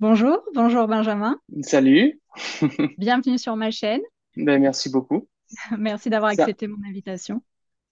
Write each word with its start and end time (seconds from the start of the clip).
Bonjour, 0.00 0.42
bonjour 0.54 0.86
Benjamin. 0.86 1.40
Salut, 1.62 2.20
Bienvenue 2.98 3.38
sur 3.38 3.56
ma 3.56 3.70
chaîne. 3.70 4.00
ben, 4.36 4.60
merci 4.60 4.90
beaucoup. 4.90 5.28
Merci 5.78 6.10
d'avoir 6.10 6.30
accepté 6.30 6.66
mon 6.68 6.76
invitation. 6.88 7.42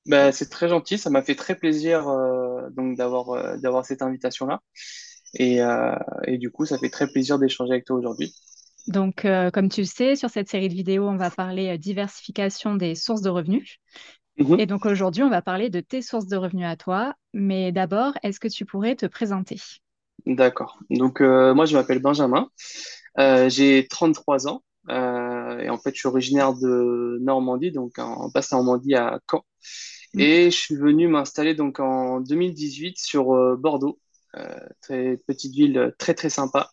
ben, 0.06 0.30
c'est 0.30 0.48
très 0.48 0.69
gentil, 0.69 0.98
ça 0.98 1.11
m'a 1.11 1.22
fait 1.22 1.34
très 1.34 1.56
plaisir 1.56 2.06
euh, 2.08 2.69
donc 2.71 2.96
d'avoir 2.96 3.30
euh, 3.30 3.56
d'avoir 3.56 3.84
cette 3.84 4.03
invitation-là. 4.03 4.61
Et, 5.34 5.61
euh, 5.61 5.96
et 6.27 6.38
du 6.38 6.50
coup, 6.50 6.64
ça 6.64 6.79
fait 6.79 6.90
très 6.90 7.08
plaisir 7.08 7.38
d'échanger 7.38 7.72
avec 7.72 7.84
toi 7.84 7.96
aujourd'hui. 7.96 8.32
Donc, 8.86 9.27
comme 9.52 9.68
tu 9.68 9.80
le 9.80 9.86
sais, 9.86 10.14
sur 10.14 10.30
cette 10.30 10.48
série 10.48 10.68
de 10.68 10.75
vidéos, 10.75 11.09
on 11.09 11.16
va 11.16 11.30
parler 11.30 11.77
diversification 11.77 12.77
des 12.77 12.95
sources 12.95 13.23
de 13.23 13.30
revenus. 13.30 13.79
Mhm. 14.38 14.61
Et 14.61 14.66
donc 14.66 14.86
aujourd'hui, 14.86 15.25
on 15.25 15.30
va 15.30 15.43
parler 15.43 15.70
de 15.70 15.80
tes 15.80 16.02
sources 16.02 16.29
de 16.29 16.36
revenus 16.36 16.66
à 16.66 16.77
toi. 16.77 17.14
Mais 17.32 17.73
d'abord, 17.73 18.12
est-ce 18.23 18.38
que 18.38 18.48
tu 18.48 18.64
pourrais 18.64 18.95
te 18.95 19.07
présenter? 19.07 19.59
D'accord. 20.25 20.79
Donc 20.91 21.21
euh, 21.21 21.55
moi, 21.55 21.67
je 21.67 21.77
m'appelle 21.77 22.01
Benjamin, 22.01 22.48
Euh, 23.19 23.48
j'ai 23.51 23.87
33 23.89 24.48
ans 24.48 24.62
euh, 24.91 25.59
et 25.61 25.70
en 25.70 25.79
fait, 25.79 25.95
je 25.95 26.01
suis 26.01 26.09
originaire 26.09 26.55
de 26.55 27.19
Normandie, 27.23 27.73
donc 27.73 27.98
en 27.98 28.29
Basse-Normandie 28.30 28.95
à 28.97 29.21
Caen. 29.30 29.45
Mhm. 30.15 30.27
Et 30.27 30.51
je 30.51 30.57
suis 30.57 30.77
venu 30.77 31.09
m'installer 31.09 31.55
donc 31.55 31.80
en 31.80 32.21
2018 32.21 32.98
sur 32.98 33.34
euh, 33.34 33.57
Bordeaux, 33.57 34.01
euh, 34.37 34.48
très 34.83 35.19
petite 35.29 35.55
ville 35.55 35.79
euh, 35.79 35.93
très 35.98 36.15
très 36.15 36.30
sympa. 36.30 36.71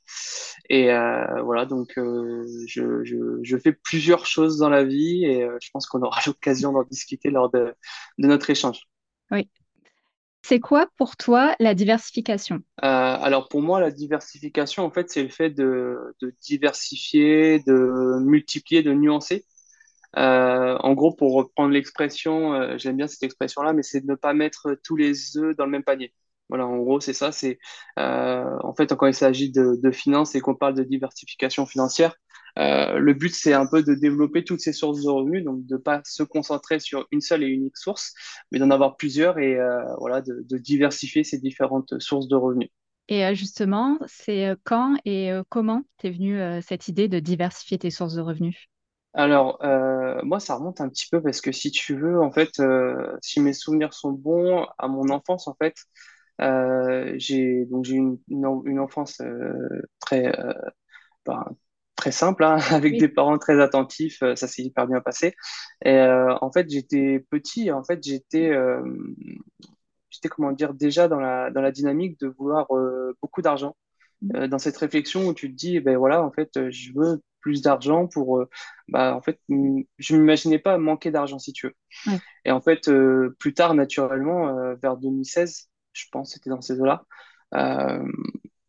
Et 0.69 0.91
euh, 0.91 1.41
voilà, 1.43 1.65
donc 1.65 1.97
euh, 1.99 2.45
je, 2.67 3.03
je, 3.05 3.39
je 3.43 3.57
fais 3.57 3.73
plusieurs 3.73 4.25
choses 4.27 4.57
dans 4.59 4.69
la 4.69 4.83
vie 4.85 5.25
et 5.25 5.47
je 5.61 5.69
pense 5.73 5.87
qu'on 5.87 6.01
aura 6.03 6.21
l'occasion 6.27 6.73
d'en 6.73 6.83
discuter 6.85 7.29
lors 7.31 7.51
de, 7.51 7.75
de 8.19 8.27
notre 8.27 8.49
échange. 8.51 8.81
Oui. 9.31 9.49
C'est 10.45 10.59
quoi 10.59 10.87
pour 10.97 11.15
toi 11.15 11.55
la 11.59 11.73
diversification? 11.73 12.57
Euh, 12.83 12.87
alors 12.87 13.47
pour 13.47 13.61
moi, 13.61 13.79
la 13.79 13.91
diversification, 13.91 14.83
en 14.83 14.91
fait, 14.91 15.09
c'est 15.09 15.23
le 15.23 15.29
fait 15.29 15.49
de, 15.49 15.97
diversifier, 16.41 17.59
de 17.59 18.19
multiplier, 18.19 18.83
de 18.83 18.93
nuancer. 18.93 19.45
Euh, 20.17 20.77
en 20.79 20.93
gros, 20.93 21.15
pour 21.15 21.33
reprendre 21.33 21.71
l'expression, 21.71 22.53
euh, 22.53 22.77
j'aime 22.77 22.97
bien 22.97 23.07
cette 23.07 23.23
expression-là, 23.23 23.71
mais 23.71 23.83
c'est 23.83 24.01
de 24.01 24.07
ne 24.11 24.15
pas 24.15 24.33
mettre 24.33 24.77
tous 24.83 24.97
les 24.97 25.37
œufs 25.37 25.55
dans 25.55 25.65
le 25.65 25.71
même 25.71 25.83
panier. 25.83 26.13
Voilà, 26.49 26.67
en 26.67 26.77
gros, 26.77 26.99
c'est 26.99 27.13
ça. 27.13 27.31
C'est 27.31 27.57
en 27.95 28.73
fait 28.75 28.93
quand 28.95 29.07
il 29.07 29.13
s'agit 29.13 29.49
de, 29.49 29.79
de 29.81 29.91
finances 29.91 30.35
et 30.35 30.41
qu'on 30.41 30.55
parle 30.55 30.73
de 30.73 30.83
diversification 30.83 31.65
financière, 31.65 32.15
euh, 32.59 32.99
le 32.99 33.13
but 33.13 33.33
c'est 33.33 33.53
un 33.53 33.65
peu 33.65 33.83
de 33.83 33.93
développer 33.95 34.43
toutes 34.43 34.59
ces 34.61 34.73
sources 34.73 35.03
de 35.03 35.09
revenus, 35.09 35.43
donc 35.43 35.65
de 35.65 35.77
pas 35.77 36.01
se 36.05 36.23
concentrer 36.23 36.79
sur 36.79 37.07
une 37.11 37.21
seule 37.21 37.43
et 37.43 37.47
unique 37.47 37.77
source, 37.77 38.13
mais 38.51 38.59
d'en 38.59 38.71
avoir 38.71 38.97
plusieurs 38.97 39.39
et 39.39 39.57
euh, 39.59 39.83
voilà, 39.99 40.21
de, 40.21 40.45
de 40.47 40.57
diversifier 40.57 41.23
ces 41.23 41.39
différentes 41.39 41.99
sources 41.99 42.27
de 42.27 42.35
revenus. 42.35 42.69
Et 43.07 43.25
euh, 43.25 43.33
justement, 43.33 43.97
c'est 44.07 44.55
quand 44.65 44.95
et 45.05 45.31
comment 45.49 45.83
t'es 45.97 46.09
venue 46.11 46.39
cette 46.61 46.87
idée 46.87 47.07
de 47.07 47.19
diversifier 47.19 47.77
tes 47.79 47.91
sources 47.91 48.15
de 48.15 48.21
revenus? 48.21 48.67
Alors, 49.15 49.63
euh, 49.63 50.19
moi, 50.23 50.39
ça 50.39 50.55
remonte 50.55 50.81
un 50.81 50.89
petit 50.89 51.07
peu 51.11 51.21
parce 51.21 51.39
que 51.41 51.51
si 51.51 51.69
tu 51.71 51.95
veux, 51.95 52.19
en 52.21 52.31
fait, 52.31 52.59
euh, 52.59 53.15
si 53.21 53.39
mes 53.41 53.53
souvenirs 53.53 53.93
sont 53.93 54.11
bons, 54.11 54.65
à 54.79 54.87
mon 54.87 55.09
enfance, 55.09 55.47
en 55.47 55.53
fait, 55.55 55.75
euh, 56.41 57.13
j'ai 57.17 57.65
donc 57.65 57.85
j'ai 57.85 57.95
eu 57.95 57.97
une, 57.99 58.19
une, 58.29 58.45
en- 58.47 58.63
une 58.65 58.79
enfance 58.79 59.21
très 59.99 60.31
ben, 61.25 61.45
très 62.03 62.11
simple, 62.11 62.43
hein, 62.43 62.57
avec 62.71 62.97
Oui. 62.97 62.97
des 62.97 63.07
parents 63.07 63.37
très 63.37 63.61
attentifs, 63.61 64.21
euh, 64.23 64.35
ça 64.35 64.47
s'est 64.47 64.63
hyper 64.63 64.87
bien 64.87 64.99
passé. 65.01 65.35
Et 65.85 65.93
euh, 65.95 66.35
en 66.41 66.51
fait, 66.51 66.69
j'étais 66.69 67.25
petit, 67.29 67.71
en 67.71 67.83
fait, 67.83 68.03
j'étais 68.03 68.49
euh, 68.49 68.81
j'étais 70.09 70.29
comment 70.29 70.51
dire 70.51 70.73
déjà 70.73 71.07
dans 71.07 71.19
la 71.19 71.49
dans 71.51 71.61
la 71.61 71.71
dynamique 71.71 72.19
de 72.19 72.27
vouloir 72.27 72.67
euh, 72.75 73.13
beaucoup 73.21 73.41
d'argent 73.41 73.75
euh, 74.35 74.47
dans 74.47 74.59
cette 74.59 74.77
réflexion 74.77 75.27
où 75.27 75.33
tu 75.33 75.51
te 75.51 75.55
dis, 75.57 75.77
eh 75.77 75.81
ben 75.81 75.97
voilà, 75.97 76.23
en 76.23 76.31
fait, 76.31 76.69
je 76.71 76.91
veux 76.95 77.21
plus 77.41 77.61
d'argent 77.61 78.07
pour, 78.07 78.39
euh, 78.39 78.49
bah, 78.89 79.15
en 79.15 79.21
fait, 79.21 79.39
je 79.99 80.15
m'imaginais 80.15 80.59
pas 80.59 80.77
manquer 80.79 81.11
d'argent 81.11 81.39
si 81.39 81.53
tu 81.53 81.67
veux. 81.67 81.75
Ouais. 82.05 82.21
Et 82.45 82.51
en 82.51 82.61
fait, 82.61 82.89
plus 83.39 83.53
tard, 83.53 83.73
naturellement, 83.75 84.75
vers 84.75 84.97
2016, 84.97 85.69
je 85.93 86.05
pense, 86.11 86.33
c'était 86.33 86.49
dans 86.51 86.61
ces 86.61 86.79
eaux-là, 86.81 87.05
euh, 87.55 88.05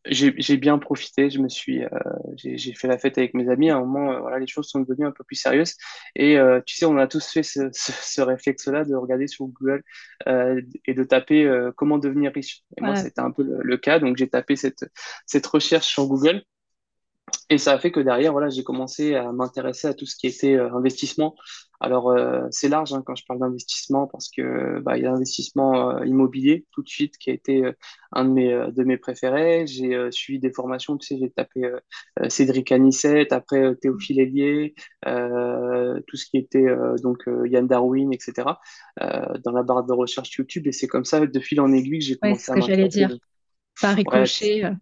j'ai, 0.06 0.56
bien 0.56 0.78
profité, 0.78 1.30
je 1.30 1.38
me 1.38 1.48
suis, 1.48 1.84
euh, 1.84 1.88
j'ai, 2.36 2.74
fait 2.74 2.88
la 2.88 2.98
fête 2.98 3.16
avec 3.18 3.34
mes 3.34 3.48
amis. 3.48 3.70
À 3.70 3.76
un 3.76 3.80
moment, 3.80 4.12
euh, 4.12 4.20
voilà, 4.20 4.38
les 4.38 4.46
choses 4.46 4.68
sont 4.68 4.80
devenues 4.80 5.06
un 5.06 5.12
peu 5.12 5.24
plus 5.24 5.36
sérieuses. 5.36 5.74
Et 6.14 6.38
euh, 6.38 6.60
tu 6.64 6.76
sais, 6.76 6.84
on 6.84 6.98
a 6.98 7.06
tous 7.06 7.26
fait 7.26 7.42
ce, 7.42 7.70
ce, 7.72 7.92
ce 7.92 8.20
réflexe-là 8.20 8.84
de 8.84 8.94
regarder 8.94 9.26
sur 9.26 9.46
Google 9.46 9.82
euh, 10.26 10.60
et 10.86 10.94
de 10.94 11.04
taper 11.04 11.44
euh, 11.44 11.72
comment 11.74 11.98
devenir 11.98 12.32
riche. 12.32 12.62
Et 12.76 12.82
moi, 12.82 12.96
c'était 12.96 13.20
un 13.20 13.30
peu 13.30 13.42
le, 13.42 13.58
le 13.62 13.76
cas. 13.76 13.98
Donc, 13.98 14.16
j'ai 14.16 14.28
tapé 14.28 14.56
cette, 14.56 14.84
cette 15.26 15.46
recherche 15.46 15.86
sur 15.86 16.06
Google. 16.06 16.42
Et 17.50 17.58
ça 17.58 17.72
a 17.72 17.78
fait 17.78 17.90
que 17.92 18.00
derrière, 18.00 18.32
voilà, 18.32 18.48
j'ai 18.48 18.64
commencé 18.64 19.14
à 19.14 19.30
m'intéresser 19.32 19.86
à 19.86 19.94
tout 19.94 20.06
ce 20.06 20.16
qui 20.16 20.26
était 20.26 20.54
euh, 20.54 20.74
investissement. 20.74 21.34
Alors, 21.80 22.10
euh, 22.10 22.46
c'est 22.50 22.68
large 22.70 22.94
hein, 22.94 23.02
quand 23.04 23.14
je 23.14 23.24
parle 23.26 23.40
d'investissement 23.40 24.06
parce 24.06 24.30
que 24.30 24.80
bah, 24.80 24.96
il 24.96 25.02
y 25.02 25.06
a 25.06 25.10
l'investissement 25.10 25.90
euh, 25.90 26.06
immobilier 26.06 26.64
tout 26.70 26.82
de 26.82 26.88
suite 26.88 27.18
qui 27.18 27.28
a 27.30 27.34
été 27.34 27.64
euh, 27.64 27.72
un 28.12 28.24
de 28.24 28.30
mes, 28.30 28.66
de 28.72 28.84
mes 28.84 28.96
préférés. 28.96 29.66
J'ai 29.66 30.10
suivi 30.10 30.38
des 30.38 30.52
formations, 30.52 30.96
tu 30.96 31.06
sais, 31.06 31.18
j'ai 31.18 31.30
tapé 31.30 31.70
Cédric 32.28 32.72
Anissette, 32.72 33.32
après 33.32 33.74
Théophile 33.76 34.20
Hélier, 34.20 34.74
euh, 35.06 36.00
tout 36.06 36.16
ce 36.16 36.26
qui 36.26 36.38
était 36.38 36.66
euh, 36.66 36.96
donc 37.02 37.24
Yann 37.44 37.66
Darwin, 37.66 38.12
etc. 38.12 38.48
euh, 39.02 39.38
dans 39.44 39.52
la 39.52 39.62
barre 39.62 39.84
de 39.84 39.92
recherche 39.92 40.34
YouTube. 40.36 40.66
Et 40.66 40.72
c'est 40.72 40.86
comme 40.86 41.04
ça, 41.04 41.26
de 41.26 41.40
fil 41.40 41.60
en 41.60 41.72
aiguille, 41.72 41.98
que 41.98 42.04
j'ai 42.04 42.18
Ouais, 42.22 42.34
c'est 42.34 42.46
ce 42.46 42.46
commencé 42.46 42.72
à 42.72 42.76
que 42.76 42.76
j'allais 42.76 42.88
dire. 42.88 43.18
Par 43.80 43.90
ouais, 43.90 43.96
ricochet. 43.96 44.60
par 44.62 44.72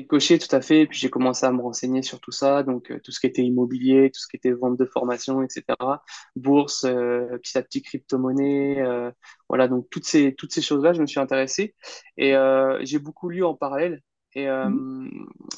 ricochet, 0.00 0.38
tout 0.38 0.54
à 0.54 0.60
fait. 0.60 0.82
Et 0.82 0.86
puis 0.86 0.98
j'ai 0.98 1.10
commencé 1.10 1.46
à 1.46 1.52
me 1.52 1.60
renseigner 1.62 2.02
sur 2.02 2.20
tout 2.20 2.32
ça, 2.32 2.62
donc 2.62 2.90
euh, 2.90 3.00
tout 3.02 3.12
ce 3.12 3.20
qui 3.20 3.26
était 3.26 3.42
immobilier, 3.42 4.10
tout 4.12 4.20
ce 4.20 4.28
qui 4.28 4.36
était 4.36 4.52
vente 4.52 4.78
de 4.78 4.84
formation, 4.86 5.42
etc. 5.42 6.02
Bourse, 6.36 6.84
euh, 6.84 7.38
petit 7.38 7.58
à 7.58 7.62
petit 7.62 7.82
crypto-monnaie, 7.82 8.80
euh, 8.82 9.10
voilà. 9.48 9.68
Donc 9.68 9.88
toutes 9.90 10.04
ces 10.06 10.34
toutes 10.34 10.52
ces 10.52 10.62
choses-là, 10.62 10.92
je 10.92 11.00
me 11.02 11.06
suis 11.06 11.20
intéressé 11.20 11.74
et 12.16 12.34
euh, 12.36 12.78
j'ai 12.84 12.98
beaucoup 12.98 13.28
lu 13.28 13.44
en 13.44 13.54
parallèle. 13.54 14.02
Et 14.34 14.46
Mhm. 14.62 14.86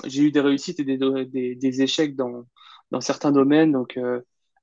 j'ai 0.04 0.22
eu 0.22 0.30
des 0.32 0.40
réussites 0.40 0.80
et 0.80 0.84
des, 0.84 0.98
des, 1.26 1.54
des 1.54 1.82
échecs 1.82 2.16
dans 2.16 2.44
dans 2.90 3.00
certains 3.00 3.32
domaines. 3.32 3.72
Donc 3.72 3.98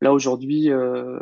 là 0.02 0.14
aujourd'hui, 0.14 0.70
euh, 0.72 1.20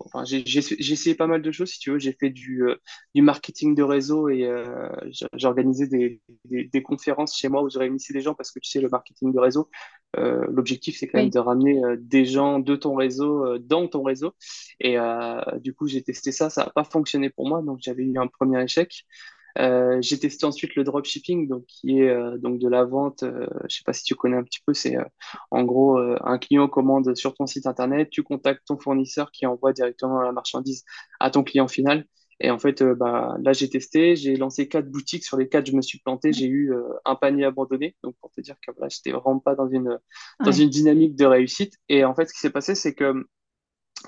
enfin 0.00 0.24
j'ai 0.24 0.42
essayé 0.58 1.14
pas 1.14 1.26
mal 1.26 1.42
de 1.42 1.52
choses. 1.52 1.70
Si 1.70 1.78
tu 1.78 1.90
veux, 1.92 1.98
j'ai 1.98 2.12
fait 2.12 2.30
du 2.30 2.64
euh, 2.64 2.76
du 3.14 3.22
marketing 3.22 3.74
de 3.74 3.82
réseau 3.82 4.28
et 4.28 4.44
euh, 4.44 4.88
j'ai 5.10 5.46
organisé 5.46 5.86
des, 5.86 6.20
des, 6.44 6.64
des 6.64 6.82
conférences 6.82 7.36
chez 7.36 7.48
moi 7.48 7.62
où 7.62 7.70
je 7.70 7.78
réunissais 7.78 8.12
des 8.12 8.20
gens 8.20 8.34
parce 8.34 8.50
que 8.50 8.58
tu 8.60 8.70
sais, 8.70 8.80
le 8.80 8.88
marketing 8.88 9.32
de 9.32 9.38
réseau, 9.38 9.70
l'objectif, 10.16 10.96
c'est 10.98 11.06
quand 11.06 11.18
même 11.18 11.30
de 11.30 11.38
ramener 11.38 11.80
des 11.98 12.24
gens 12.24 12.58
de 12.58 12.74
ton 12.76 12.94
réseau 12.94 13.58
dans 13.58 13.86
ton 13.86 14.02
réseau. 14.02 14.34
Et 14.80 14.96
du 15.60 15.72
coup, 15.74 15.86
j'ai 15.86 16.02
testé 16.02 16.32
ça, 16.32 16.50
ça 16.50 16.64
n'a 16.64 16.70
pas 16.70 16.84
fonctionné 16.84 17.30
pour 17.30 17.48
moi, 17.48 17.62
donc 17.62 17.78
j'avais 17.80 18.02
eu 18.04 18.18
un 18.18 18.26
premier 18.26 18.62
échec. 18.62 19.06
Euh, 19.58 19.98
j'ai 20.00 20.18
testé 20.18 20.46
ensuite 20.46 20.74
le 20.76 20.84
dropshipping, 20.84 21.48
donc 21.48 21.64
qui 21.66 22.00
est 22.00 22.08
euh, 22.10 22.38
donc 22.38 22.58
de 22.58 22.68
la 22.68 22.84
vente. 22.84 23.22
Euh, 23.24 23.46
je 23.68 23.76
sais 23.76 23.82
pas 23.84 23.92
si 23.92 24.04
tu 24.04 24.14
connais 24.14 24.36
un 24.36 24.44
petit 24.44 24.60
peu. 24.66 24.74
C'est 24.74 24.96
en 25.50 25.64
gros 25.64 25.98
un 25.98 26.38
client 26.38 26.68
commande 26.68 27.14
sur 27.16 27.34
ton 27.34 27.46
site 27.46 27.66
internet, 27.66 28.10
tu 28.10 28.22
contactes 28.22 28.62
ton 28.66 28.78
fournisseur 28.78 29.30
qui 29.32 29.46
envoie 29.46 29.72
directement 29.72 30.20
la 30.22 30.32
marchandise 30.32 30.84
à 31.20 31.30
ton 31.30 31.42
client 31.44 31.68
final. 31.68 32.04
Et 32.42 32.50
en 32.50 32.58
fait, 32.58 32.80
euh, 32.80 32.94
bah, 32.94 33.36
là 33.42 33.52
j'ai 33.52 33.68
testé, 33.68 34.16
j'ai 34.16 34.36
lancé 34.36 34.66
quatre 34.68 34.90
boutiques. 34.90 35.24
Sur 35.24 35.36
les 35.36 35.48
quatre, 35.48 35.66
je 35.66 35.76
me 35.76 35.82
suis 35.82 35.98
planté. 36.00 36.32
J'ai 36.32 36.46
eu 36.46 36.72
euh, 36.72 36.82
un 37.04 37.14
panier 37.14 37.44
abandonné. 37.44 37.96
Donc 38.02 38.16
pour 38.20 38.30
te 38.30 38.40
dire 38.40 38.56
que 38.66 38.72
voilà, 38.72 38.88
j'étais 38.88 39.10
vraiment 39.12 39.40
pas 39.40 39.54
dans 39.54 39.68
une 39.68 39.98
dans 40.44 40.50
Ouais. 40.50 40.52
une 40.52 40.70
dynamique 40.70 41.16
de 41.16 41.26
réussite. 41.26 41.74
Et 41.90 42.04
en 42.04 42.14
fait, 42.14 42.26
ce 42.28 42.32
qui 42.32 42.40
s'est 42.40 42.50
passé, 42.50 42.74
c'est 42.74 42.94
que 42.94 43.26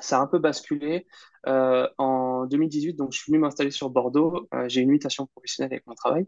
ça 0.01 0.19
a 0.19 0.23
un 0.23 0.27
peu 0.27 0.39
basculé 0.39 1.07
euh, 1.47 1.89
en 1.99 2.47
2018. 2.47 2.95
Donc, 2.95 3.13
je 3.13 3.19
suis 3.19 3.31
venu 3.31 3.41
m'installer 3.41 3.71
sur 3.71 3.91
Bordeaux. 3.91 4.49
Euh, 4.55 4.69
j'ai 4.69 4.81
une 4.81 4.91
mutation 4.91 5.27
professionnelle 5.27 5.73
avec 5.73 5.87
mon 5.87 5.95
travail. 5.95 6.27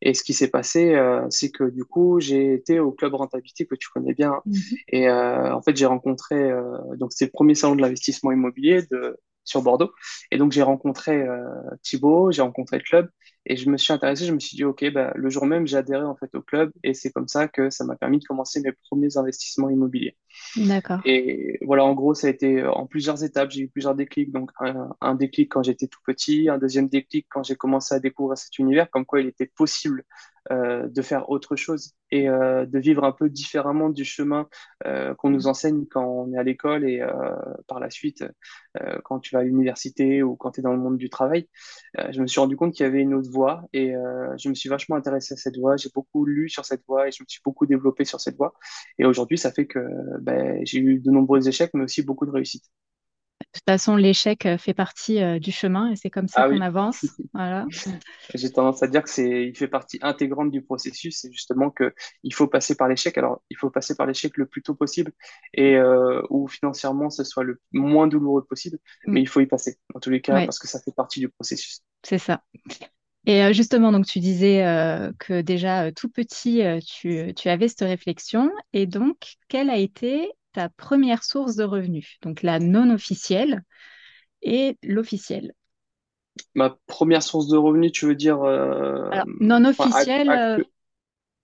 Et 0.00 0.14
ce 0.14 0.22
qui 0.22 0.32
s'est 0.32 0.48
passé, 0.48 0.94
euh, 0.94 1.26
c'est 1.30 1.50
que 1.50 1.64
du 1.64 1.84
coup, 1.84 2.20
j'ai 2.20 2.54
été 2.54 2.80
au 2.80 2.92
club 2.92 3.14
rentabilité 3.14 3.66
que 3.66 3.74
tu 3.74 3.88
connais 3.90 4.14
bien. 4.14 4.40
Mhm. 4.46 4.56
Et 4.88 5.08
euh, 5.08 5.54
en 5.54 5.62
fait, 5.62 5.76
j'ai 5.76 5.86
rencontré, 5.86 6.36
euh, 6.36 6.78
donc 6.96 7.12
c'est 7.12 7.26
le 7.26 7.30
premier 7.30 7.54
salon 7.54 7.76
de 7.76 7.82
l'investissement 7.82 8.32
immobilier 8.32 8.82
de, 8.90 9.16
sur 9.44 9.62
Bordeaux. 9.62 9.92
Et 10.30 10.38
donc, 10.38 10.52
j'ai 10.52 10.62
rencontré 10.62 11.22
euh, 11.22 11.44
Thibaut, 11.82 12.32
j'ai 12.32 12.42
rencontré 12.42 12.78
le 12.78 12.82
club. 12.82 13.10
Et 13.46 13.56
je 13.56 13.68
me 13.68 13.76
suis 13.76 13.92
intéressé, 13.92 14.24
je 14.24 14.32
me 14.32 14.38
suis 14.38 14.56
dit, 14.56 14.64
OK, 14.64 14.84
bah, 14.92 15.12
le 15.14 15.28
jour 15.28 15.44
même, 15.46 15.66
j'ai 15.66 15.76
adhéré 15.76 16.04
en 16.04 16.16
fait 16.16 16.34
au 16.34 16.40
club. 16.40 16.72
Et 16.82 16.94
c'est 16.94 17.10
comme 17.10 17.28
ça 17.28 17.46
que 17.48 17.70
ça 17.70 17.84
m'a 17.84 17.96
permis 17.96 18.18
de 18.18 18.24
commencer 18.24 18.60
mes 18.60 18.72
premiers 18.72 19.16
investissements 19.16 19.68
immobiliers. 19.68 20.16
D'accord. 20.56 21.00
Et 21.04 21.58
voilà, 21.62 21.84
en 21.84 21.94
gros, 21.94 22.14
ça 22.14 22.28
a 22.28 22.30
été 22.30 22.62
euh, 22.62 22.72
en 22.72 22.86
plusieurs 22.86 23.22
étapes. 23.22 23.50
J'ai 23.50 23.62
eu 23.62 23.68
plusieurs 23.68 23.94
déclics. 23.94 24.32
Donc, 24.32 24.50
un, 24.60 24.90
un 25.00 25.14
déclic 25.14 25.52
quand 25.52 25.62
j'étais 25.62 25.88
tout 25.88 26.00
petit, 26.06 26.48
un 26.48 26.58
deuxième 26.58 26.88
déclic 26.88 27.26
quand 27.28 27.42
j'ai 27.42 27.56
commencé 27.56 27.94
à 27.94 28.00
découvrir 28.00 28.38
cet 28.38 28.58
univers, 28.58 28.90
comme 28.90 29.04
quoi 29.04 29.20
il 29.20 29.26
était 29.26 29.50
possible 29.54 30.04
euh, 30.52 30.88
de 30.88 31.00
faire 31.00 31.30
autre 31.30 31.56
chose 31.56 31.94
et 32.10 32.28
euh, 32.28 32.66
de 32.66 32.78
vivre 32.78 33.04
un 33.04 33.12
peu 33.12 33.30
différemment 33.30 33.88
du 33.88 34.04
chemin 34.04 34.46
euh, 34.86 35.14
qu'on 35.14 35.30
nous 35.30 35.46
enseigne 35.46 35.86
quand 35.86 36.04
on 36.04 36.34
est 36.34 36.38
à 36.38 36.42
l'école 36.42 36.86
et 36.86 37.02
par 37.66 37.80
la 37.80 37.90
suite 37.90 38.24
quand 39.04 39.20
tu 39.20 39.34
vas 39.34 39.40
à 39.40 39.44
l'université 39.44 40.22
ou 40.22 40.36
quand 40.36 40.52
tu 40.52 40.60
es 40.60 40.62
dans 40.62 40.72
le 40.72 40.78
monde 40.78 40.98
du 40.98 41.08
travail. 41.08 41.48
je 42.10 42.20
me 42.20 42.26
suis 42.26 42.40
rendu 42.40 42.56
compte 42.56 42.74
qu'il 42.74 42.84
y 42.84 42.88
avait 42.88 43.00
une 43.00 43.14
autre 43.14 43.30
voie 43.30 43.62
et 43.72 43.92
je 44.36 44.48
me 44.48 44.54
suis 44.54 44.68
vachement 44.68 44.96
intéressé 44.96 45.34
à 45.34 45.36
cette 45.36 45.56
voie. 45.56 45.76
J'ai 45.76 45.90
beaucoup 45.94 46.24
lu 46.24 46.48
sur 46.48 46.64
cette 46.64 46.82
voie 46.86 47.08
et 47.08 47.12
je 47.12 47.22
me 47.22 47.26
suis 47.28 47.40
beaucoup 47.44 47.66
développé 47.66 48.04
sur 48.04 48.20
cette 48.20 48.36
voie. 48.36 48.54
Et 48.98 49.04
aujourd'hui, 49.06 49.38
ça 49.38 49.52
fait 49.52 49.66
que 49.66 49.78
ben, 50.20 50.60
j'ai 50.64 50.80
eu 50.80 50.98
de 51.00 51.10
nombreux 51.10 51.48
échecs, 51.48 51.70
mais 51.74 51.84
aussi 51.84 52.02
beaucoup 52.02 52.26
de 52.26 52.32
réussites. 52.32 52.64
De 53.54 53.58
toute 53.60 53.64
façon, 53.68 53.94
l'échec 53.96 54.46
euh, 54.46 54.58
fait 54.58 54.74
partie 54.74 55.22
euh, 55.22 55.38
du 55.38 55.52
chemin 55.52 55.90
et 55.92 55.96
c'est 55.96 56.10
comme 56.10 56.26
ça 56.28 56.42
Ah 56.42 56.48
qu'on 56.48 56.56
oui, 56.56 56.60
avance. 56.60 57.06
Voilà. 57.32 57.66
j'ai 58.34 58.50
tendance 58.52 58.82
à 58.82 58.88
dire 58.88 59.02
que 59.02 59.10
c'est, 59.10 59.46
il 59.46 59.56
fait 59.56 59.68
partie 59.68 59.98
intégrante 60.02 60.50
du 60.50 60.60
processus. 60.62 61.18
C'est 61.20 61.32
justement 61.32 61.70
que 61.70 61.94
il 62.24 62.34
faut 62.34 62.48
passer 62.48 62.74
par 62.76 62.88
l'échec. 62.88 63.16
Alors, 63.16 63.42
il 63.50 63.56
faut 63.56 63.70
passer 63.70 63.94
par 63.94 64.06
l'échec 64.06 64.36
le 64.36 64.46
plus 64.46 64.62
tôt 64.62 64.74
possible 64.74 65.12
et 65.52 65.76
euh, 65.76 66.20
où 66.30 66.48
financièrement 66.48 67.10
ce 67.10 67.22
soit 67.24 67.44
le 67.44 67.60
moins 67.72 68.06
douloureux 68.08 68.44
possible, 68.44 68.78
Mm. 69.06 69.12
mais 69.12 69.20
il 69.22 69.28
faut 69.28 69.40
y 69.40 69.46
passer 69.46 69.78
dans 69.94 70.00
tous 70.00 70.10
les 70.10 70.20
cas 70.20 70.34
Ouais, 70.34 70.44
parce 70.44 70.58
que 70.58 70.66
ça 70.68 70.80
fait 70.80 70.92
partie 70.94 71.20
du 71.20 71.28
processus. 71.28 71.80
c'est 72.02 72.18
ça. 72.18 72.42
Et 73.26 73.54
justement, 73.54 73.90
donc 73.92 74.04
tu 74.06 74.20
disais 74.20 74.66
euh, 74.66 75.10
que 75.18 75.40
déjà 75.40 75.92
tout 75.92 76.10
petit, 76.10 76.62
tu, 76.86 77.32
tu 77.34 77.48
avais 77.48 77.68
cette 77.68 77.80
réflexion. 77.80 78.50
Et 78.74 78.86
donc, 78.86 79.36
quelle 79.48 79.70
a 79.70 79.78
été 79.78 80.30
ta 80.54 80.70
première 80.70 81.22
source 81.22 81.56
de 81.56 81.64
revenus? 81.64 82.16
Donc 82.22 82.42
la 82.42 82.58
non 82.58 82.90
officielle 82.90 83.62
et 84.42 84.78
l'officielle. 84.82 85.52
Ma 86.54 86.76
première 86.86 87.22
source 87.22 87.48
de 87.48 87.56
revenus, 87.56 87.92
tu 87.92 88.06
veux 88.06 88.14
dire, 88.14 88.42
euh, 88.42 89.08
Alors, 89.10 89.26
non 89.40 89.64
officielle, 89.64 90.30
euh, 90.30 90.58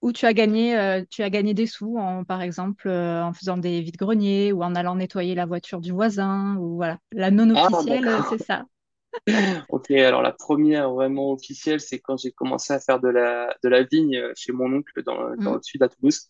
où 0.01 0.11
tu 0.11 0.25
as 0.25 0.33
gagné, 0.33 0.77
euh, 0.77 1.03
tu 1.09 1.23
as 1.23 1.29
gagné 1.29 1.53
des 1.53 1.67
sous, 1.67 1.97
en, 1.97 2.23
par 2.23 2.41
exemple, 2.41 2.89
en 2.89 3.31
faisant 3.33 3.57
des 3.57 3.81
vides-greniers 3.81 4.51
ou 4.51 4.63
en 4.63 4.75
allant 4.75 4.95
nettoyer 4.95 5.35
la 5.35 5.45
voiture 5.45 5.79
du 5.79 5.91
voisin. 5.91 6.57
Ou 6.57 6.75
voilà. 6.75 6.97
La 7.11 7.31
non 7.31 7.53
ah, 7.55 7.67
officielle, 7.67 8.09
c'est 8.29 8.43
ça. 8.43 8.65
Ok, 9.69 9.91
alors 9.91 10.21
la 10.21 10.31
première 10.31 10.91
vraiment 10.91 11.31
officielle, 11.31 11.79
c'est 11.79 11.99
quand 11.99 12.17
j'ai 12.17 12.31
commencé 12.31 12.73
à 12.73 12.79
faire 12.79 12.99
de 12.99 13.07
la, 13.09 13.55
de 13.63 13.69
la 13.69 13.83
vigne 13.83 14.17
euh, 14.17 14.33
chez 14.35 14.51
mon 14.51 14.71
oncle 14.73 15.03
dans, 15.03 15.21
le- 15.29 15.37
dans 15.43 15.53
Mm. 15.53 15.55
le 15.55 15.61
sud 15.63 15.81
à 15.83 15.89
Toulouse. 15.89 16.27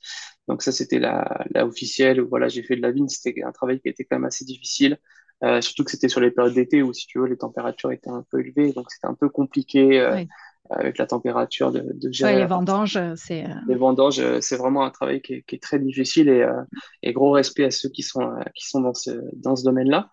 Donc 0.47 0.61
ça, 0.63 0.71
c'était 0.71 0.99
la, 0.99 1.45
la 1.51 1.65
officielle 1.65 2.21
où 2.21 2.27
voilà, 2.29 2.47
j'ai 2.47 2.63
fait 2.63 2.75
de 2.75 2.81
la 2.81 2.91
vigne. 2.91 3.07
C'était 3.07 3.43
un 3.43 3.51
travail 3.51 3.79
qui 3.81 3.89
était 3.89 4.05
quand 4.05 4.17
même 4.17 4.25
assez 4.25 4.45
difficile, 4.45 4.97
euh, 5.43 5.61
surtout 5.61 5.83
que 5.83 5.91
c'était 5.91 6.09
sur 6.09 6.19
les 6.21 6.31
périodes 6.31 6.53
d'été 6.53 6.81
où, 6.83 6.93
si 6.93 7.07
tu 7.07 7.19
veux, 7.19 7.27
les 7.27 7.37
températures 7.37 7.91
étaient 7.91 8.09
un 8.09 8.25
peu 8.29 8.39
élevées. 8.41 8.73
Donc 8.73 8.91
c'était 8.91 9.07
un 9.07 9.15
peu 9.15 9.29
compliqué 9.29 9.99
euh, 9.99 10.17
Oui. 10.17 10.31
Avec 10.69 10.97
la 10.97 11.07
température 11.07 11.71
de, 11.71 11.81
de 11.93 12.11
Ouais, 12.19 12.33
gérer 12.33 12.37
les 12.37 12.45
la 12.45 12.49
partie 12.49 12.77
vendanges, 12.77 12.97
c'est. 13.15 13.45
euh, 13.45 13.53
les 13.67 13.75
vendanges, 13.75 14.19
euh, 14.19 14.41
c'est 14.41 14.57
vraiment 14.57 14.83
un 14.83 14.89
travail 14.89 15.21
qui 15.21 15.33
est, 15.35 15.43
qui 15.43 15.55
est 15.55 15.59
très 15.63 15.77
difficile 15.79 16.29
et, 16.29 16.41
euh, 16.41 16.63
et 17.03 17.13
gros 17.13 17.31
respect 17.31 17.65
à 17.65 17.71
ceux 17.71 17.89
qui 17.89 18.01
sont, 18.01 18.21
euh, 18.21 18.41
qui 18.55 18.67
sont 18.67 18.81
dans 18.81 18.93
ce, 18.95 19.11
dans 19.33 19.55
ce 19.55 19.63
domaine-là. 19.63 20.09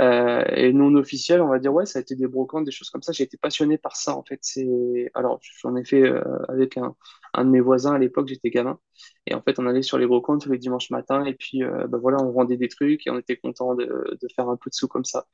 Euh, 0.00 0.44
et 0.56 0.72
non 0.72 0.94
officiel, 0.96 1.42
on 1.42 1.48
va 1.48 1.58
dire, 1.60 1.72
ouais, 1.74 1.86
ça 1.86 1.98
a 2.00 2.02
été 2.02 2.16
des 2.16 2.26
brocantes, 2.28 2.64
des 2.66 2.72
choses 2.72 2.90
comme 2.90 3.02
ça. 3.02 3.12
J'ai 3.12 3.24
été 3.24 3.38
passionné 3.38 3.78
par 3.78 3.96
ça, 3.96 4.16
en 4.16 4.24
fait. 4.24 4.38
C'est, 4.42 5.10
alors, 5.14 5.40
j'en 5.62 5.76
ai 5.76 5.84
fait 5.84 6.02
euh, 6.02 6.22
avec 6.48 6.76
un, 6.78 6.96
un 7.34 7.44
de 7.44 7.50
mes 7.50 7.60
voisins 7.60 7.94
à 7.94 7.98
l'époque, 7.98 8.28
j'étais 8.28 8.50
gamin. 8.50 8.78
Et 9.26 9.34
en 9.34 9.42
fait, 9.42 9.58
on 9.58 9.66
allait 9.66 9.82
sur 9.82 9.98
les 9.98 10.06
brocantes 10.06 10.42
tous 10.42 10.52
les 10.52 10.58
dimanches 10.58 10.90
matins 10.90 11.24
et 11.24 11.34
puis, 11.34 11.64
euh, 11.64 11.86
bah, 11.88 11.98
voilà, 12.00 12.18
on 12.22 12.32
vendait 12.32 12.56
des 12.58 12.68
trucs 12.68 13.06
et 13.06 13.10
on 13.10 13.18
était 13.18 13.36
content 13.36 13.74
de, 13.76 13.86
de 13.86 14.28
faire 14.36 14.48
un 14.48 14.56
peu 14.56 14.70
de 14.70 14.74
sous 14.74 14.88
comme 14.88 15.04
ça. 15.04 15.26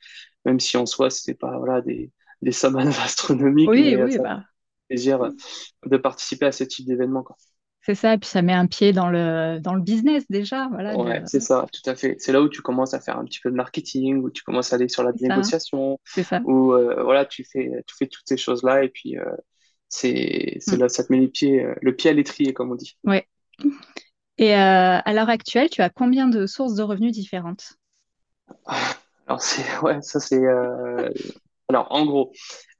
Même 0.46 0.60
si 0.60 0.76
en 0.76 0.86
soi, 0.86 1.10
c'était 1.10 1.34
pas, 1.38 1.58
voilà, 1.58 1.82
des, 1.82 2.12
des 2.42 2.52
sommes 2.52 2.76
astronomiques, 3.04 3.74
Oui, 3.74 3.96
mais 3.96 3.96
oui, 3.96 4.18
ça 4.18 4.18
bah, 4.18 4.44
plaisir 4.88 5.28
de 5.84 5.96
participer 5.96 6.46
à 6.46 6.52
ce 6.52 6.64
type 6.64 6.86
d'événement, 6.86 7.24
c'est 7.82 7.94
ça. 7.94 8.14
Et 8.14 8.18
puis 8.18 8.28
ça 8.28 8.42
met 8.42 8.52
un 8.52 8.66
pied 8.66 8.92
dans 8.92 9.08
le, 9.08 9.58
dans 9.60 9.74
le 9.74 9.80
business 9.80 10.24
déjà. 10.28 10.68
Voilà, 10.68 10.96
de, 10.96 11.02
Ouais, 11.02 11.22
c'est 11.26 11.40
ça, 11.40 11.66
tout 11.72 11.88
à 11.88 11.94
fait. 11.94 12.16
C'est 12.18 12.32
là 12.32 12.40
où 12.42 12.48
tu 12.48 12.60
commences 12.62 12.94
à 12.94 13.00
faire 13.00 13.18
un 13.18 13.24
petit 13.24 13.40
peu 13.40 13.50
de 13.50 13.56
marketing, 13.56 14.22
où 14.22 14.30
tu 14.30 14.42
commences 14.42 14.72
à 14.72 14.76
aller 14.76 14.88
sur 14.88 15.02
la 15.04 15.12
négociation, 15.12 15.98
C'est 16.04 16.22
ça. 16.24 16.40
où 16.44 16.72
euh, 16.72 17.02
voilà, 17.02 17.24
tu 17.26 17.44
fais, 17.44 17.70
tu 17.86 17.94
fais 17.96 18.06
toutes 18.06 18.26
ces 18.28 18.36
choses-là 18.36 18.82
et 18.84 18.88
puis 18.88 19.16
euh, 19.18 19.24
c'est, 19.88 20.58
Mm. 20.66 20.76
là, 20.76 20.88
ça 20.88 21.04
te 21.04 21.12
met 21.12 21.20
les 21.20 21.28
pieds, 21.28 21.64
euh, 21.64 21.74
le 21.82 21.94
pied 21.94 22.10
à 22.10 22.12
l'étrier, 22.12 22.52
comme 22.52 22.72
on 22.72 22.74
dit. 22.76 22.98
Ouais. 23.04 23.26
Et 24.38 24.54
euh, 24.54 24.98
à 25.04 25.12
l'heure 25.12 25.28
actuelle, 25.28 25.68
tu 25.68 25.82
as 25.82 25.90
combien 25.90 26.26
de 26.26 26.46
sources 26.46 26.74
de 26.74 26.82
revenus 26.82 27.12
différentes? 27.12 27.74
Alors 29.26 29.42
c'est, 29.42 29.78
ouais, 29.82 30.00
ça 30.02 30.20
c'est. 30.20 30.40
Alors 31.68 31.88
en 31.90 32.06
gros, 32.06 32.32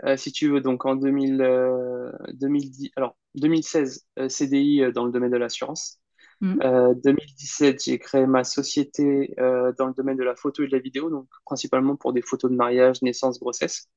euh, 0.05 0.17
si 0.17 0.31
tu 0.33 0.49
veux, 0.49 0.61
donc 0.61 0.85
en 0.87 0.95
2000, 0.95 1.43
euh, 1.43 2.13
2010, 2.35 2.91
alors 2.97 3.17
2016, 3.35 4.07
euh, 4.19 4.29
CDI 4.29 4.93
dans 4.95 5.05
le 5.05 5.13
domaine 5.13 5.33
de 5.33 5.37
l'assurance. 5.37 6.01
Mm. 6.41 6.61
Euh, 6.63 6.95
2017, 7.03 7.83
j'ai 7.85 7.99
créé 7.99 8.27
ma 8.27 8.45
société 8.45 9.35
dans 9.39 9.87
le 9.87 9.95
domaine 9.95 10.17
de 10.17 10.23
la 10.23 10.37
photo 10.37 10.63
et 10.63 10.69
de 10.69 10.73
la 10.73 10.79
vidéo, 10.79 11.11
donc 11.11 11.27
principalement 11.45 11.97
pour 11.97 12.13
des 12.13 12.23
photos 12.23 12.51
de 12.51 12.57
mariage, 12.57 13.03
naissance, 13.03 13.41
grossesse. 13.41 13.89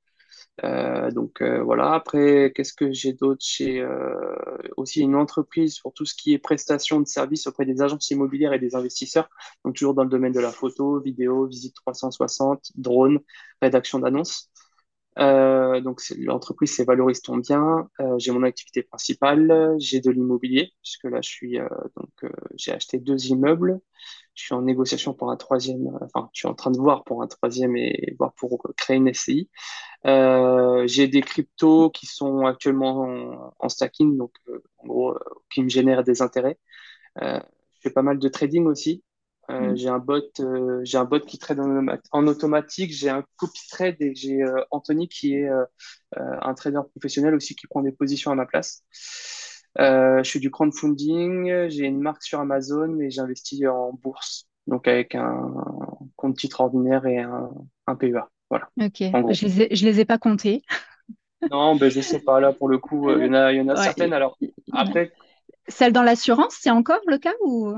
Donc 0.63 1.41
voilà. 1.41 1.93
Après, 1.93 2.51
qu'est-ce 2.55 2.73
que 2.73 2.91
j'ai 2.91 3.13
d'autre? 3.13 3.41
J'ai 3.45 3.85
aussi 4.77 5.01
une 5.01 5.15
entreprise 5.15 5.79
pour 5.79 5.93
tout 5.93 6.05
ce 6.05 6.15
qui 6.15 6.33
est 6.33 6.39
prestation 6.39 6.99
de 6.99 7.07
services 7.07 7.45
auprès 7.47 7.65
des 7.65 7.81
agences 7.81 8.09
immobilières 8.09 8.53
et 8.53 8.59
des 8.59 8.75
investisseurs. 8.75 9.29
Donc 9.63 9.75
toujours 9.75 9.93
dans 9.93 10.03
le 10.03 10.09
domaine 10.09 10.33
de 10.33 10.39
la 10.39 10.51
photo, 10.51 10.99
vidéo, 11.01 11.45
visite 11.45 11.75
360, 11.75 12.71
drone, 12.75 13.19
rédaction 13.61 13.99
d'annonces. 13.99 14.49
Euh, 15.17 15.81
donc 15.81 16.01
l'entreprise 16.17 16.73
c'est 16.75 16.85
Valorise 16.85 17.21
ton 17.21 17.37
bien. 17.37 17.89
Euh, 17.99 18.15
j'ai 18.19 18.31
mon 18.31 18.43
activité 18.43 18.83
principale, 18.83 19.75
j'ai 19.79 19.99
de 19.99 20.11
l'immobilier 20.11 20.71
puisque 20.81 21.05
là 21.05 21.19
je 21.21 21.29
suis 21.29 21.59
euh, 21.59 21.67
donc 21.97 22.09
euh, 22.23 22.29
j'ai 22.55 22.71
acheté 22.71 22.99
deux 22.99 23.27
immeubles. 23.27 23.79
Je 24.35 24.43
suis 24.45 24.55
en 24.55 24.61
négociation 24.61 25.13
pour 25.13 25.31
un 25.31 25.35
troisième. 25.37 25.87
euh, 25.87 26.05
Enfin, 26.13 26.29
je 26.33 26.39
suis 26.41 26.47
en 26.47 26.53
train 26.55 26.71
de 26.71 26.77
voir 26.77 27.03
pour 27.03 27.21
un 27.23 27.27
troisième 27.27 27.75
et 27.75 28.15
voir 28.19 28.33
pour 28.35 28.61
créer 28.77 28.97
une 28.97 29.09
SCI. 29.09 29.49
Euh, 30.05 30.87
j'ai 30.87 31.07
des 31.07 31.21
cryptos 31.21 31.89
qui 31.91 32.05
sont 32.05 32.45
actuellement 32.45 33.51
en, 33.59 33.69
stacking, 33.69 34.17
donc 34.17 34.33
en 34.77 34.87
gros 34.87 35.17
qui 35.51 35.63
me 35.63 35.69
génèrent 35.69 36.03
des 36.03 36.21
intérêts. 36.21 36.57
Je 37.21 37.39
fais 37.81 37.91
pas 37.91 38.01
mal 38.03 38.19
de 38.19 38.29
trading 38.29 38.65
aussi. 38.65 39.03
Euh, 39.49 39.73
Mm. 39.73 39.75
j'ai 39.75 39.89
un 39.89 39.99
bot, 39.99 40.21
euh, 40.41 40.81
j'ai 40.83 40.97
un 40.97 41.05
bot 41.05 41.19
qui 41.21 41.39
trade 41.39 41.59
en, 41.59 41.67
automa- 41.67 41.99
en 42.11 42.27
automatique. 42.27 42.91
J'ai 42.93 43.09
un 43.09 43.23
copy 43.37 43.59
trade 43.69 43.95
et 43.99 44.13
j'ai 44.15 44.43
euh, 44.43 44.61
Anthony 44.71 45.07
qui 45.07 45.33
est 45.35 45.49
un 46.17 46.53
trader 46.53 46.81
professionnel 46.91 47.35
aussi 47.35 47.55
qui 47.55 47.67
prend 47.67 47.81
des 47.81 47.91
positions 47.91 48.31
à 48.31 48.35
ma 48.35 48.45
place. 48.45 48.83
Je 49.77 50.21
fais 50.31 50.39
du 50.39 50.51
crowdfunding. 50.51 51.69
J'ai 51.69 51.85
une 51.85 52.01
marque 52.01 52.23
sur 52.23 52.39
Amazon 52.39 52.99
et 52.99 53.09
j'investis 53.11 53.65
en 53.67 53.93
bourse, 53.93 54.47
donc 54.67 54.87
avec 54.87 55.15
un 55.15 55.53
compte 56.15 56.37
titre 56.37 56.61
ordinaire 56.61 57.05
et 57.05 57.19
un, 57.19 57.49
un 57.87 57.95
PEA. 57.95 58.29
Voilà, 58.49 58.69
Ok. 58.81 58.99
Je 59.01 59.45
les 59.45 59.61
ai, 59.61 59.75
je 59.75 59.85
les 59.85 59.99
ai 59.99 60.05
pas 60.05 60.17
comptés. 60.17 60.63
Non, 61.51 61.75
ben 61.75 61.89
je 61.89 62.01
sais 62.01 62.19
pas. 62.19 62.39
Là, 62.39 62.53
pour 62.53 62.69
le 62.69 62.77
coup, 62.77 63.09
il 63.11 63.25
y 63.25 63.29
en 63.29 63.33
a, 63.33 63.51
il 63.51 63.57
y 63.57 63.61
en 63.61 63.69
a 63.69 63.75
Ouais. 63.75 63.83
certaines. 63.83 64.13
Alors 64.13 64.37
après, 64.71 65.11
Celle 65.69 65.93
dans 65.93 66.03
l'assurance, 66.03 66.57
c'est 66.59 66.69
encore 66.69 66.99
le 67.07 67.17
cas 67.17 67.33
ou... 67.45 67.73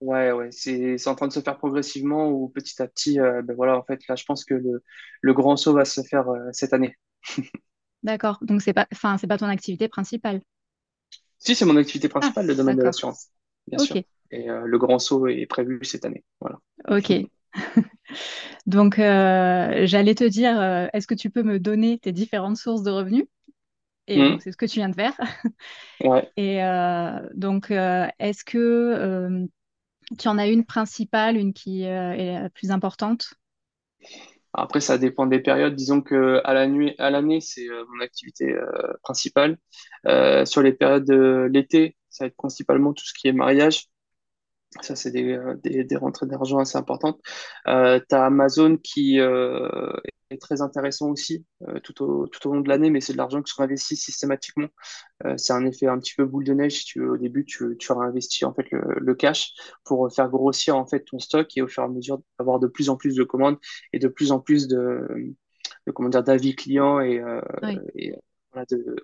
Ouais, 0.00 0.30
ouais, 0.30 0.50
c'est 0.52 0.96
c'est 0.96 1.08
en 1.10 1.16
train 1.16 1.26
de 1.26 1.32
se 1.32 1.40
faire 1.40 1.58
progressivement 1.58 2.28
ou 2.30 2.48
petit 2.48 2.80
à 2.80 2.86
petit. 2.86 3.18
euh, 3.20 3.42
ben 3.42 3.54
voilà, 3.56 3.76
en 3.76 3.82
fait, 3.82 4.00
là, 4.08 4.14
je 4.14 4.24
pense 4.24 4.44
que 4.44 4.54
le, 4.54 4.84
le 5.22 5.32
grand 5.34 5.56
saut 5.56 5.72
va 5.74 5.84
se 5.84 6.02
faire 6.02 6.28
euh, 6.28 6.48
cette 6.52 6.72
année. 6.72 6.96
D'accord. 8.02 8.38
Donc 8.42 8.60
c'est 8.62 8.72
pas, 8.72 8.86
enfin, 8.92 9.18
c'est 9.18 9.26
pas 9.28 9.38
ton 9.38 9.46
activité 9.46 9.86
principale? 9.88 10.40
Si, 11.38 11.54
c'est 11.54 11.64
mon 11.64 11.76
activité 11.76 12.08
Ah, 12.20 12.32
principale, 12.32 12.46
le 12.46 12.54
domaine 12.54 12.76
de 12.76 12.82
d'accord. 12.82 12.82
l'assurance, 12.82 13.28
bien 13.66 13.78
sûr. 13.78 13.96
Ok. 13.96 14.06
Et 14.30 14.50
euh, 14.50 14.62
le 14.66 14.78
grand 14.78 14.98
saut 14.98 15.26
est 15.26 15.46
prévu 15.46 15.80
cette 15.84 16.04
année. 16.04 16.24
Voilà. 16.40 16.58
Ok. 16.88 17.10
Donc 18.66 18.98
euh, 18.98 19.86
j'allais 19.86 20.14
te 20.14 20.24
dire, 20.24 20.60
euh, 20.60 20.86
est-ce 20.92 21.06
que 21.06 21.14
tu 21.14 21.30
peux 21.30 21.42
me 21.42 21.58
donner 21.58 21.98
tes 21.98 22.12
différentes 22.12 22.56
sources 22.56 22.82
de 22.82 22.90
revenus? 22.90 23.26
Et 24.08 24.24
donc 24.24 24.42
c'est 24.42 24.52
ce 24.52 24.56
que 24.58 24.66
tu 24.66 24.76
viens 24.80 24.88
de 24.90 24.94
faire. 24.96 25.18
Ouais. 26.00 26.32
Et 26.36 26.62
euh, 26.64 27.28
donc 27.34 27.70
euh, 27.70 28.06
est-ce 28.18 28.44
que 28.44 29.48
tu 30.16 30.28
en 30.28 30.38
as 30.38 30.46
une 30.46 30.64
principale, 30.64 31.36
une 31.36 31.52
qui 31.52 31.84
euh, 31.84 32.12
est 32.12 32.40
la 32.40 32.50
plus 32.50 32.70
importante? 32.70 33.34
Après, 34.54 34.80
ça 34.80 34.96
dépend 34.96 35.26
des 35.26 35.40
périodes. 35.40 35.74
Disons 35.74 36.00
que 36.00 36.40
à 36.44 36.54
la 36.54 36.66
nuit, 36.66 36.94
à 36.98 37.10
l'année, 37.10 37.40
c'est 37.40 37.68
euh, 37.68 37.84
mon 37.92 38.00
activité 38.02 38.52
euh, 38.52 38.66
principale. 39.02 39.58
Sur 40.46 40.62
les 40.62 40.72
périodes 40.72 41.04
de 41.04 41.48
l'été, 41.52 41.96
ça 42.08 42.24
va 42.24 42.28
être 42.28 42.36
principalement 42.36 42.92
tout 42.92 43.04
ce 43.04 43.12
qui 43.12 43.28
est 43.28 43.32
mariage. 43.32 43.88
Ça, 44.82 44.94
c'est 44.94 45.10
des, 45.10 45.32
euh, 45.32 45.54
des, 45.62 45.82
des 45.84 45.96
rentrées 45.96 46.26
d'argent 46.26 46.58
assez 46.58 46.76
importantes. 46.76 47.18
Euh, 47.66 47.98
tu 48.06 48.14
as 48.14 48.26
Amazon 48.26 48.76
qui 48.76 49.18
euh, 49.18 49.90
est 50.30 50.40
très 50.40 50.60
intéressant 50.60 51.08
aussi 51.08 51.46
euh, 51.66 51.80
tout 51.80 52.02
au, 52.04 52.26
tout 52.26 52.46
au 52.48 52.52
long 52.52 52.60
de 52.60 52.68
l'année, 52.68 52.90
mais 52.90 53.00
c'est 53.00 53.14
de 53.14 53.18
l'argent 53.18 53.40
qui 53.42 53.50
se 53.50 53.56
réinvestit 53.56 53.96
systématiquement. 53.96 54.68
Euh, 55.24 55.34
c'est 55.38 55.54
un 55.54 55.64
effet 55.64 55.86
un 55.86 55.98
petit 55.98 56.14
peu 56.14 56.26
boule 56.26 56.44
de 56.44 56.52
neige. 56.52 56.80
Si 56.80 56.84
tu 56.84 57.00
veux, 57.00 57.12
au 57.12 57.16
début, 57.16 57.46
tu, 57.46 57.76
tu 57.78 57.92
réinvestis 57.92 58.44
en 58.44 58.52
fait 58.52 58.70
le, 58.70 58.82
le 59.00 59.14
cash 59.14 59.52
pour 59.84 60.12
faire 60.14 60.28
grossir 60.28 60.76
en 60.76 60.86
fait 60.86 61.00
ton 61.04 61.18
stock 61.18 61.48
et 61.56 61.62
au 61.62 61.66
fur 61.66 61.82
et 61.82 61.86
à 61.86 61.88
mesure 61.88 62.20
d'avoir 62.38 62.58
de 62.60 62.66
plus 62.66 62.90
en 62.90 62.96
plus 62.96 63.14
de 63.14 63.24
commandes 63.24 63.56
et 63.94 63.98
de 63.98 64.08
plus 64.08 64.32
en 64.32 64.38
plus 64.38 64.68
de, 64.68 65.08
de 65.86 65.92
comment 65.92 66.10
dire 66.10 66.22
d'avis 66.22 66.54
clients 66.54 67.00
et, 67.00 67.20
euh, 67.20 67.40
Oui. 67.62 67.78
et 67.94 68.14
voilà, 68.52 68.66
de, 68.70 68.96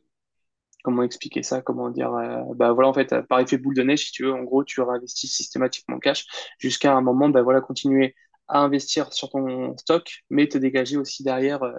comment 0.85 1.05
expliquer 1.05 1.43
ça, 1.43 1.63
comment 1.63 1.91
dire, 1.91 2.15
euh, 2.15 2.43
bah 2.57 2.73
voilà, 2.73 2.91
en 2.91 2.95
fait, 2.95 3.15
par 3.29 3.41
effet 3.41 3.59
boule 3.59 3.75
de 3.77 3.83
neige, 3.85 4.07
si 4.07 4.13
tu 4.13 4.25
veux, 4.25 4.35
en 4.35 4.45
gros, 4.45 4.65
tu 4.65 4.81
réinvestis 4.83 5.29
systématiquement 5.29 5.99
cash 6.01 6.27
jusqu'à 6.61 6.95
un 6.97 7.03
moment, 7.03 7.31
bah 7.31 7.43
voilà, 7.43 7.63
continuer 7.63 8.17
à 8.49 8.61
investir 8.61 9.13
sur 9.15 9.31
ton 9.31 9.77
stock, 9.79 10.25
mais 10.31 10.49
te 10.49 10.59
dégager 10.59 10.99
aussi 10.99 11.25
derrière 11.25 11.65
euh, 11.65 11.75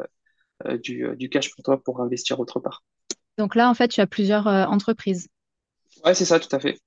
euh, 0.67 0.77
du, 0.79 1.07
du 1.17 1.29
cash 1.29 1.53
pour 1.55 1.63
toi 1.63 1.81
pour 1.83 2.01
investir 2.01 2.39
autre 2.39 2.59
part. 2.61 2.83
Donc 3.37 3.55
là, 3.55 3.69
en 3.69 3.73
fait, 3.73 3.87
tu 3.89 4.01
as 4.01 4.07
plusieurs 4.07 4.47
entreprises. 4.47 5.29
Ouais, 6.05 6.13
c'est 6.15 6.25
ça, 6.25 6.39
tout 6.39 6.53
à 6.55 6.59
fait. 6.59 6.79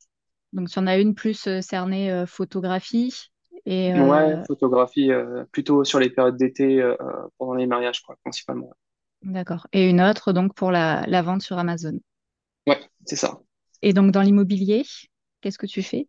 Donc, 0.52 0.68
tu 0.70 0.78
en 0.78 0.86
as 0.86 0.98
une 0.98 1.14
plus 1.14 1.48
cernée 1.60 2.24
photographie 2.26 3.14
et 3.66 3.92
Ouais, 3.92 4.42
photographie 4.46 5.10
plutôt 5.52 5.84
sur 5.84 5.98
les 5.98 6.10
périodes 6.10 6.36
d'été 6.36 6.82
pendant 7.38 7.54
les 7.54 7.66
mariages, 7.66 8.00
quoi, 8.02 8.16
principalement. 8.22 8.72
D'accord. 9.22 9.68
Et 9.72 9.88
une 9.88 10.00
autre, 10.00 10.32
donc, 10.32 10.54
pour 10.54 10.70
la, 10.72 11.04
la 11.06 11.22
vente 11.22 11.42
sur 11.42 11.58
Amazon. 11.58 11.98
Ouais, 12.68 12.78
c'est 13.06 13.16
ça. 13.16 13.40
Et 13.80 13.92
donc, 13.94 14.12
dans 14.12 14.20
l'immobilier, 14.22 14.84
qu'est-ce 15.40 15.58
que 15.58 15.66
tu 15.66 15.82
fais? 15.82 16.06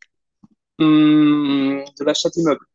Hum, 0.79 1.83
de 1.99 2.03
l'achat 2.05 2.29
d'immeubles, 2.29 2.65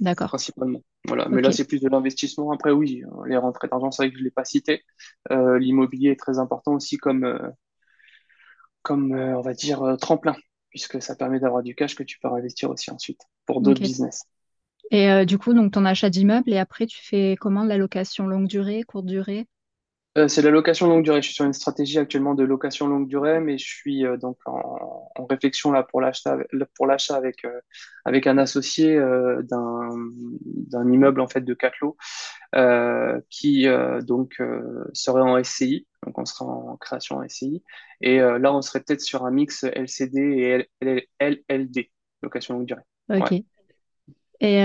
D'accord. 0.00 0.28
principalement. 0.28 0.80
Voilà. 1.06 1.28
Mais 1.28 1.40
là, 1.42 1.52
c'est 1.52 1.66
plus 1.66 1.80
de 1.80 1.88
l'investissement. 1.88 2.50
Après, 2.50 2.72
oui, 2.72 3.02
euh, 3.04 3.26
les 3.28 3.36
rentrées 3.36 3.68
d'argent, 3.68 3.90
c'est 3.90 4.02
vrai 4.02 4.10
que 4.10 4.16
je 4.16 4.20
ne 4.20 4.24
l'ai 4.24 4.30
pas 4.32 4.44
cité. 4.44 4.82
Euh, 5.30 5.58
l'immobilier 5.58 6.10
est 6.10 6.18
très 6.18 6.38
important 6.38 6.74
aussi 6.74 6.96
comme, 6.96 7.24
euh, 7.24 7.38
comme 8.82 9.12
euh, 9.14 9.36
on 9.38 9.42
va 9.42 9.54
dire, 9.54 9.96
tremplin, 10.00 10.34
puisque 10.70 11.00
ça 11.00 11.14
permet 11.14 11.38
d'avoir 11.38 11.62
du 11.62 11.74
cash 11.74 11.94
que 11.94 12.02
tu 12.02 12.18
peux 12.18 12.28
investir 12.28 12.70
aussi 12.70 12.90
ensuite 12.90 13.20
pour 13.44 13.60
d'autres 13.60 13.80
business. 13.80 14.24
Et 14.90 15.26
du 15.26 15.38
coup, 15.38 15.52
donc, 15.54 15.72
ton 15.72 15.84
achat 15.84 16.10
d'immeuble 16.10 16.52
et 16.52 16.58
après, 16.58 16.86
tu 16.86 16.98
fais 17.00 17.36
comment? 17.40 17.64
De 17.64 17.68
la 17.68 17.76
location 17.76 18.26
longue 18.26 18.48
durée, 18.48 18.82
courte 18.82 19.06
durée? 19.06 19.46
Euh, 20.16 20.28
c'est 20.28 20.40
la 20.40 20.50
location 20.50 20.86
longue 20.88 21.04
durée. 21.04 21.20
Je 21.20 21.26
suis 21.26 21.34
sur 21.34 21.44
une 21.44 21.52
stratégie 21.52 21.98
actuellement 21.98 22.34
de 22.34 22.42
location 22.42 22.86
longue 22.86 23.06
durée, 23.06 23.38
mais 23.40 23.58
je 23.58 23.66
suis 23.66 24.06
euh, 24.06 24.16
donc 24.16 24.38
en, 24.46 25.10
en 25.14 25.26
réflexion 25.26 25.72
là 25.72 25.82
pour 25.82 26.00
l'achat 26.00 26.38
pour 26.74 26.86
l'achat 26.86 27.16
avec 27.16 27.44
euh, 27.44 27.60
avec 28.04 28.26
un 28.26 28.38
associé 28.38 28.96
d'un 28.96 29.90
d'un 30.24 30.90
immeuble 30.90 31.20
en 31.20 31.28
fait 31.28 31.42
de 31.42 31.54
quatre 31.54 31.76
lots 31.80 31.96
qui 33.30 33.66
donc 34.02 34.40
serait 34.92 35.20
en 35.20 35.36
SCI. 35.36 35.86
Donc 36.04 36.18
on 36.18 36.24
sera 36.24 36.46
en 36.46 36.76
création 36.76 37.16
en 37.16 37.28
SCI 37.28 37.62
et 38.00 38.18
là 38.18 38.54
on 38.54 38.62
serait 38.62 38.80
peut-être 38.80 39.00
sur 39.00 39.24
un 39.26 39.30
mix 39.30 39.64
LCD 39.64 40.68
et 40.80 41.06
LLD, 41.20 41.90
location 42.22 42.54
longue 42.54 42.66
durée. 42.66 42.82
Ouais. 43.08 43.20
Ok. 43.20 43.32
Et 44.40 44.62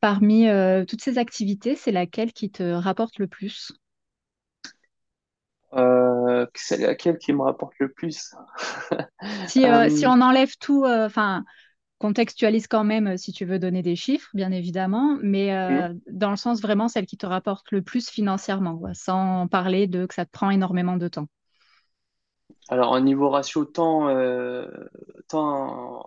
parmi 0.00 0.46
toutes 0.88 1.02
ces 1.02 1.18
activités, 1.18 1.76
c'est 1.76 1.92
laquelle 1.92 2.32
qui 2.32 2.50
te 2.50 2.62
rapporte 2.62 3.18
le 3.18 3.26
plus? 3.26 3.72
Euh, 5.74 6.46
c'est 6.54 6.78
laquelle 6.78 7.18
qui 7.18 7.32
me 7.32 7.42
rapporte 7.42 7.74
le 7.78 7.92
plus? 7.92 8.34
Si, 9.44 9.66
euh, 9.66 9.88
si 9.90 10.06
Euh, 10.06 10.08
on 10.08 10.20
enlève 10.20 10.56
tout, 10.58 10.84
euh, 10.84 11.06
enfin, 11.06 11.44
contextualise 11.98 12.66
quand 12.68 12.84
même 12.84 13.16
si 13.18 13.32
tu 13.32 13.44
veux 13.46 13.58
donner 13.60 13.82
des 13.82 13.96
chiffres, 13.96 14.30
bien 14.34 14.52
évidemment, 14.52 15.18
mais 15.22 15.54
euh, 15.54 15.94
dans 16.10 16.30
le 16.30 16.36
sens 16.36 16.60
vraiment 16.62 16.88
celle 16.88 17.06
qui 17.06 17.16
te 17.18 17.26
rapporte 17.26 17.70
le 17.72 17.82
plus 17.82 18.10
financièrement, 18.10 18.78
quoi, 18.78 18.94
sans 18.94 19.48
parler 19.48 19.86
de 19.88 20.06
que 20.06 20.14
ça 20.14 20.26
te 20.26 20.32
prend 20.32 20.50
énormément 20.50 20.96
de 20.98 21.08
temps. 21.08 21.28
Alors, 22.70 22.92
au 22.92 23.00
niveau 23.00 23.30
ratio 23.30 23.64
temps, 23.64 24.08
temps 25.28 26.04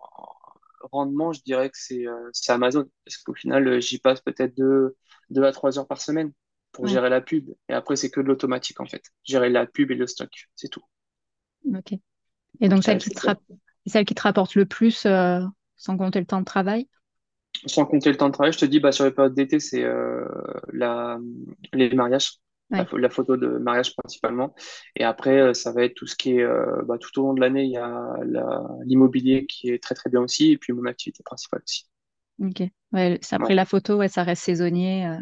rendement, 0.91 1.34
je 1.34 1.41
dirais 1.44 1.70
que 1.70 1.77
c'est 1.77 2.51
Amazon. 2.51 2.86
Parce 3.06 3.18
qu'au 3.18 3.34
final, 3.34 3.82
j'y 3.82 4.00
passe 4.00 4.22
peut-être 4.22 4.56
deux, 4.58 4.96
deux 5.30 5.44
à 5.44 5.51
trois 5.51 5.77
heures 5.80 5.88
par 5.88 6.01
semaine 6.01 6.32
pour 6.71 6.85
Ouais, 6.85 6.87
gérer 6.87 7.09
la 7.09 7.21
pub. 7.21 7.49
Et 7.69 7.73
après, 7.73 7.95
c'est 7.95 8.09
que 8.11 8.21
de 8.21 8.27
l'automatique, 8.27 8.79
en 8.81 8.85
fait. 8.85 9.03
Gérer 9.23 9.49
la 9.49 9.65
pub 9.67 9.91
et 9.91 9.95
le 9.95 10.07
stock, 10.07 10.31
c'est 10.55 10.69
tout. 10.69 10.83
ok. 11.75 11.93
Et 12.61 12.69
Donc, 12.69 12.83
celle 12.83 12.99
qui 12.99 13.11
te, 13.11 13.21
ça. 13.21 13.27
rap- 13.27 13.41
celle 13.87 14.05
qui 14.05 14.15
te 14.15 14.21
rapporte 14.23 14.55
le 14.55 14.65
plus, 14.67 15.05
euh, 15.05 15.41
sans 15.77 15.97
compter 15.97 16.19
le 16.21 16.25
temps 16.25 16.39
de 16.41 16.45
travail? 16.45 16.89
Sans 17.67 17.85
compter 17.85 18.09
le 18.09 18.17
temps 18.17 18.27
de 18.29 18.33
travail, 18.33 18.53
je 18.53 18.57
te 18.59 18.65
dis, 18.65 18.79
bah, 18.79 18.91
sur 18.91 19.05
les 19.05 19.11
périodes 19.11 19.33
d'été, 19.35 19.59
c'est 19.59 19.83
euh, 19.83 20.25
la, 20.73 21.19
les 21.73 21.89
mariages. 21.93 22.33
La, 22.77 22.85
Ouais, 22.85 22.87
pho- 22.87 22.97
la 22.97 23.09
photo 23.09 23.35
de 23.37 23.47
mariage 23.59 23.93
principalement. 23.97 24.55
Et 24.95 25.03
après, 25.03 25.39
euh, 25.41 25.53
ça 25.53 25.73
va 25.73 25.83
être 25.83 25.93
tout 25.93 26.07
ce 26.07 26.15
qui 26.15 26.37
est, 26.37 26.41
euh, 26.43 26.81
bah, 26.85 26.97
tout 26.97 27.19
au 27.19 27.23
long 27.27 27.33
de 27.33 27.41
l'année, 27.41 27.65
il 27.65 27.71
y 27.71 27.77
a 27.77 28.15
l'immobilier 28.85 29.45
qui 29.45 29.69
est 29.69 29.83
très 29.83 29.93
très 29.95 30.09
bien 30.09 30.21
aussi, 30.21 30.51
et 30.53 30.57
puis 30.57 30.71
mon 30.73 30.85
activité 30.85 31.21
principale 31.23 31.61
aussi. 31.65 31.85
ok. 32.39 32.63
Ouais, 32.93 33.19
c'est 33.21 33.35
Ouais. 33.37 33.51
après 33.51 33.55
la 33.55 33.65
photo, 33.65 33.97
ouais, 33.97 34.07
ça 34.09 34.23
reste 34.23 34.43
saisonnier. 34.43 35.05
euh, 35.07 35.17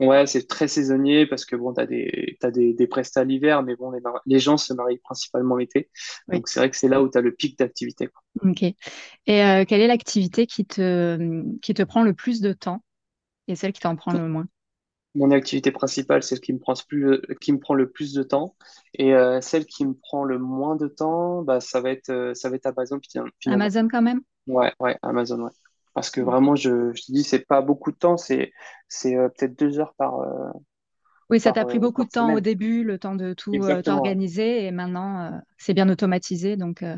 Ouais, 0.00 0.26
c'est 0.26 0.46
très 0.48 0.66
saisonnier 0.66 1.26
parce 1.26 1.44
que 1.44 1.56
bon, 1.56 1.74
t'as 1.74 1.84
des, 1.86 2.36
t'as 2.40 2.50
des, 2.50 2.72
des 2.72 2.86
prestats 2.86 3.22
l'hiver, 3.24 3.62
mais 3.62 3.76
bon, 3.76 3.90
les, 3.90 4.00
mar- 4.00 4.22
les 4.24 4.38
gens 4.40 4.56
se 4.56 4.72
marient 4.72 4.98
principalement 4.98 5.56
l'été. 5.56 5.90
oui, 6.28 6.40
Donc, 6.40 6.48
c'est 6.48 6.58
vrai 6.60 6.70
que 6.70 6.76
c'est 6.76 6.88
là 6.88 7.02
où 7.02 7.08
t'as 7.08 7.20
le 7.20 7.34
pic 7.34 7.58
d'activité, 7.58 8.06
quoi. 8.08 8.22
ok. 8.42 8.62
Et 8.62 8.76
euh, 9.44 9.64
quelle 9.66 9.80
est 9.80 9.86
l'activité 9.88 10.46
qui 10.46 10.66
te, 10.66 11.42
qui 11.60 11.74
te 11.74 11.82
prend 11.82 12.02
le 12.02 12.14
plus 12.14 12.40
de 12.40 12.52
temps 12.52 12.82
et 13.48 13.56
celle 13.56 13.74
qui 13.74 13.80
t'en 13.80 13.96
prend 13.96 14.12
le 14.14 14.28
moins? 14.28 14.48
Mon 15.16 15.32
activité 15.32 15.72
principale, 15.72 16.22
c'est 16.22 16.36
ce 16.36 16.40
qui 16.40 16.52
me 16.52 16.58
prend 16.60 16.74
plus, 16.88 17.20
qui 17.40 17.52
me 17.52 17.58
prend 17.58 17.74
le 17.74 17.90
plus 17.90 18.12
de 18.14 18.22
temps. 18.22 18.56
Et 18.94 19.12
euh, 19.14 19.40
celle 19.40 19.66
qui 19.66 19.84
me 19.84 19.94
prend 19.94 20.24
le 20.24 20.38
moins 20.38 20.76
de 20.76 20.86
temps, 20.88 21.42
bah, 21.42 21.60
ça 21.60 21.80
va 21.80 21.90
être, 21.90 22.10
euh, 22.10 22.34
ça 22.34 22.48
va 22.48 22.56
être 22.56 22.66
Amazon, 22.66 23.00
finalement. 23.02 23.32
Amazon 23.46 23.88
quand 23.90 24.00
même? 24.02 24.22
Ouais, 24.46 24.72
ouais, 24.80 24.98
Amazon, 25.02 25.40
ouais. 25.42 25.50
Parce 25.94 26.10
que 26.10 26.20
vraiment, 26.20 26.54
je, 26.54 26.92
je 26.94 27.02
te 27.02 27.12
dis, 27.12 27.24
c'est 27.24 27.46
pas 27.46 27.62
beaucoup 27.62 27.90
de 27.92 27.96
temps, 27.96 28.16
c'est, 28.16 28.52
euh, 29.06 29.28
peut-être 29.28 29.58
deux 29.58 29.80
heures 29.80 29.94
par, 29.94 30.20
euh, 30.20 30.50
Oui, 31.30 31.40
ça 31.40 31.52
t'a 31.52 31.64
pris 31.64 31.78
euh, 31.78 31.80
beaucoup 31.80 32.04
de 32.04 32.10
temps 32.10 32.32
au 32.32 32.40
début, 32.40 32.84
le 32.84 32.98
temps 32.98 33.14
de 33.14 33.32
tout 33.34 33.52
euh, 33.62 33.82
t'organiser, 33.82 34.64
et 34.66 34.70
maintenant 34.70 35.20
euh, 35.20 35.38
c'est 35.58 35.74
bien 35.74 35.88
automatisé, 35.88 36.56
donc 36.56 36.82
euh, 36.82 36.96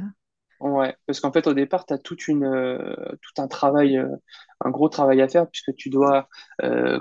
Ouais, 0.60 0.94
parce 1.06 1.18
qu'en 1.18 1.32
fait, 1.32 1.48
au 1.48 1.54
départ, 1.54 1.86
tu 1.86 1.92
as 1.94 1.98
toute 1.98 2.28
une, 2.28 2.48
tout 3.20 3.42
un 3.42 3.48
travail, 3.48 4.00
un 4.60 4.70
gros 4.70 4.88
travail 4.88 5.20
à 5.20 5.28
faire, 5.28 5.48
puisque 5.50 5.74
tu 5.74 5.90
dois 5.90 6.28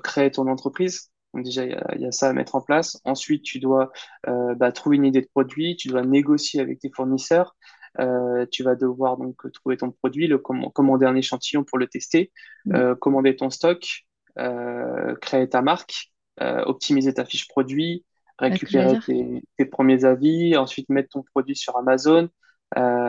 créer 0.03 0.31
ton 0.31 0.47
entreprise. 0.47 1.11
Donc 1.33 1.45
déjà, 1.45 1.63
il 1.63 1.71
y 1.71 1.73
a, 1.75 1.95
il 1.95 2.01
y 2.01 2.05
a 2.07 2.11
ça 2.11 2.29
à 2.29 2.33
mettre 2.33 2.55
en 2.55 2.61
place. 2.61 2.99
Ensuite, 3.05 3.43
tu 3.43 3.59
dois 3.59 3.91
bah, 4.25 4.71
trouver 4.71 4.97
une 4.97 5.05
idée 5.05 5.21
de 5.21 5.27
produit, 5.27 5.75
tu 5.75 5.89
dois 5.89 6.01
négocier 6.01 6.59
avec 6.59 6.79
tes 6.79 6.89
fournisseurs. 6.89 7.55
Euh, 7.99 8.45
tu 8.51 8.63
vas 8.63 8.75
devoir 8.75 9.17
donc 9.17 9.51
trouver 9.53 9.77
ton 9.77 9.91
produit, 9.91 10.27
le 10.27 10.37
comm- 10.37 10.71
commander 10.73 11.05
un 11.05 11.15
échantillon 11.15 11.63
pour 11.63 11.77
le 11.77 11.87
tester, 11.87 12.31
mm, 12.65 12.81
euh, 12.81 12.95
commander 12.95 13.35
ton 13.35 13.49
stock, 13.49 14.05
euh, 14.39 15.15
créer 15.21 15.49
ta 15.49 15.61
marque, 15.61 16.11
optimiser 16.39 17.13
ta 17.13 17.23
fiche 17.25 17.47
produit, 17.47 18.03
récupérer 18.39 18.97
tes, 18.99 19.43
tes 19.57 19.65
premiers 19.65 20.05
avis, 20.05 20.57
ensuite 20.57 20.89
mettre 20.89 21.09
ton 21.09 21.23
produit 21.23 21.55
sur 21.55 21.77
Amazon 21.77 22.29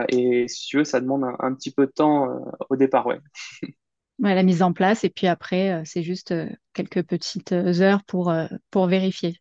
et 0.08 0.46
si 0.48 0.66
tu 0.66 0.78
veux, 0.78 0.84
ça 0.84 1.00
demande 1.00 1.24
un, 1.24 1.36
un 1.38 1.54
petit 1.54 1.70
peu 1.72 1.86
de 1.86 1.92
temps 1.92 2.28
au 2.68 2.76
départ, 2.76 3.06
ouais. 3.06 3.20
Ouais, 4.18 4.34
la 4.34 4.42
mise 4.42 4.62
en 4.62 4.72
place, 4.72 5.04
et 5.04 5.10
puis 5.10 5.26
après, 5.26 5.82
c'est 5.84 6.02
juste 6.02 6.32
quelques 6.74 7.02
petites 7.02 7.52
heures 7.52 8.04
pour, 8.04 8.32
pour 8.70 8.86
vérifier. 8.86 9.38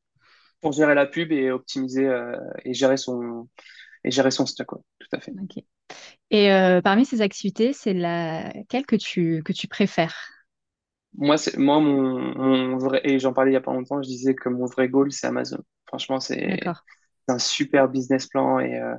Pour 0.61 0.73
gérer 0.73 0.93
la 0.95 1.07
pub 1.07 1.31
et 1.31 1.49
optimiser 1.51 2.07
et 2.65 2.73
gérer 2.73 2.97
son 2.97 3.47
et 4.03 4.11
gérer 4.11 4.31
son 4.31 4.45
stock, 4.45 4.71
ouais, 4.73 4.81
tout 4.99 5.07
à 5.13 5.19
fait. 5.19 5.35
Et 6.31 6.51
euh, 6.51 6.81
parmi 6.81 7.05
ces 7.05 7.21
activités, 7.21 7.73
c'est 7.73 7.93
laquelle 7.93 8.85
que 8.85 8.95
tu, 8.95 9.43
que 9.43 9.53
tu 9.53 9.67
préfères? 9.67 10.15
Moi, 11.13 11.37
c'est 11.37 11.57
moi 11.57 11.79
mon, 11.81 12.19
mon 12.37 12.77
vrai 12.77 13.01
et 13.03 13.19
j'en 13.19 13.33
parlais 13.33 13.51
il 13.51 13.53
y 13.53 13.57
a 13.57 13.61
pas 13.61 13.73
longtemps, 13.73 14.01
je 14.01 14.07
disais 14.07 14.33
que 14.33 14.47
mon 14.49 14.65
vrai 14.65 14.87
goal 14.89 15.11
c'est 15.11 15.27
Amazon. 15.27 15.59
Franchement, 15.85 16.19
c'est 16.21 16.59
un 17.29 17.39
super 17.39 17.89
business 17.89 18.27
plan 18.27 18.59
et 18.59 18.79
euh, 18.79 18.95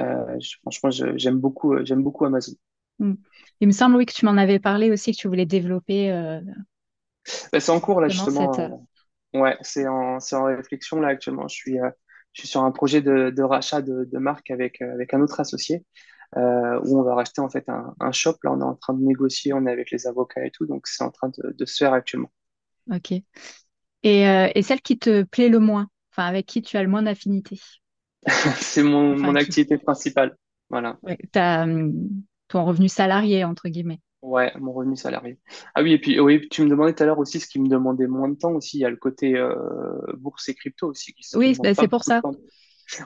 euh, 0.00 0.40
je- 0.40 0.56
franchement, 0.62 0.90
je- 0.90 1.16
j'aime 1.18 1.38
beaucoup 1.40 1.84
j'aime 1.84 2.02
beaucoup 2.02 2.24
Amazon. 2.26 2.54
Mm. 2.98 3.14
Il 3.60 3.66
me 3.68 3.72
semble, 3.72 3.96
oui, 3.96 4.06
que 4.06 4.12
tu 4.12 4.24
m'en 4.24 4.36
avais 4.36 4.58
parlé 4.58 4.90
aussi, 4.90 5.12
que 5.12 5.16
tu 5.18 5.28
voulais 5.28 5.46
développer 5.46 6.10
Bah, 7.52 7.60
c'est 7.60 7.70
en 7.72 7.80
cours 7.80 8.00
là 8.00 8.08
justement 8.08 8.58
cette... 8.58 8.60
ouais, 9.34 9.56
c'est 9.62 9.86
en 9.88 10.20
c'est 10.20 10.36
en 10.36 10.44
réflexion 10.44 11.00
là 11.00 11.08
actuellement. 11.08 11.48
Je 11.48 11.54
suis 11.56 11.78
je 12.34 12.42
suis 12.42 12.48
sur 12.48 12.62
un 12.64 12.72
projet 12.72 13.02
de, 13.02 13.30
de 13.30 13.42
rachat 13.44 13.82
de, 13.82 14.04
de 14.04 14.18
marque 14.18 14.50
avec 14.52 14.82
euh, 14.82 14.92
avec 14.94 15.14
un 15.14 15.22
autre 15.22 15.40
associé. 15.40 15.84
euh, 16.38 16.80
où 16.84 16.98
on 17.00 17.04
va 17.04 17.14
racheter 17.16 17.40
en 17.42 17.50
fait 17.50 17.68
un, 17.70 17.94
un 18.00 18.12
shop. 18.12 18.36
Là, 18.44 18.52
on 18.52 18.60
est 18.60 18.64
en 18.64 18.76
train 18.76 18.94
de 18.94 19.02
négocier, 19.04 19.52
on 19.54 19.66
est 19.66 19.72
avec 19.72 19.90
les 19.92 20.06
avocats 20.08 20.44
et 20.46 20.50
tout, 20.52 20.66
donc 20.66 20.86
c'est 20.88 21.04
en 21.04 21.10
train 21.12 21.30
de, 21.30 21.52
de 21.58 21.66
se 21.66 21.76
faire 21.78 21.92
actuellement. 21.94 22.30
Ok. 22.90 23.12
Et, 24.02 24.28
euh, 24.28 24.50
et 24.54 24.62
celle 24.62 24.82
qui 24.82 24.98
te 24.98 25.22
plaît 25.24 25.48
le 25.48 25.58
moins, 25.60 25.88
enfin 26.12 26.26
avec 26.28 26.46
qui 26.46 26.62
tu 26.62 26.76
as 26.76 26.82
le 26.82 26.88
moins 26.90 27.02
d'affinité, 27.02 27.60
C'est 28.60 28.82
mon, 28.82 29.16
enfin 29.16 29.32
mon 29.32 29.34
qui, 29.34 29.36
activité 29.36 29.78
principale. 29.78 30.36
Voilà. 30.70 30.98
ouais, 31.02 31.18
hum, 31.36 31.92
ton 32.48 32.64
revenu 32.64 32.88
salarié, 32.88 33.44
entre 33.44 33.68
guillemets. 33.68 34.00
Ouais, 34.24 34.52
mon 34.58 34.72
revenu 34.72 34.96
salarié. 34.96 35.38
Ah 35.74 35.82
oui, 35.82 35.92
et 35.92 35.98
puis 35.98 36.18
oui, 36.18 36.48
tu 36.48 36.62
me 36.62 36.70
demandais 36.70 36.94
tout 36.94 37.02
à 37.02 37.06
l'heure 37.06 37.18
aussi 37.18 37.40
ce 37.40 37.46
qui 37.46 37.60
me 37.60 37.68
demandait 37.68 38.06
moins 38.06 38.28
de 38.30 38.34
temps 38.36 38.52
aussi. 38.52 38.78
Il 38.78 38.80
y 38.80 38.84
a 38.86 38.90
le 38.90 38.96
côté 38.96 39.36
euh, 39.36 39.54
bourse 40.16 40.48
et 40.48 40.54
crypto 40.54 40.88
aussi 40.88 41.12
qui, 41.12 41.24
qui 41.24 41.34
Oui, 41.34 41.54
pas 41.54 41.74
c'est 41.74 41.88
pour 41.88 42.02
ça. 42.04 42.22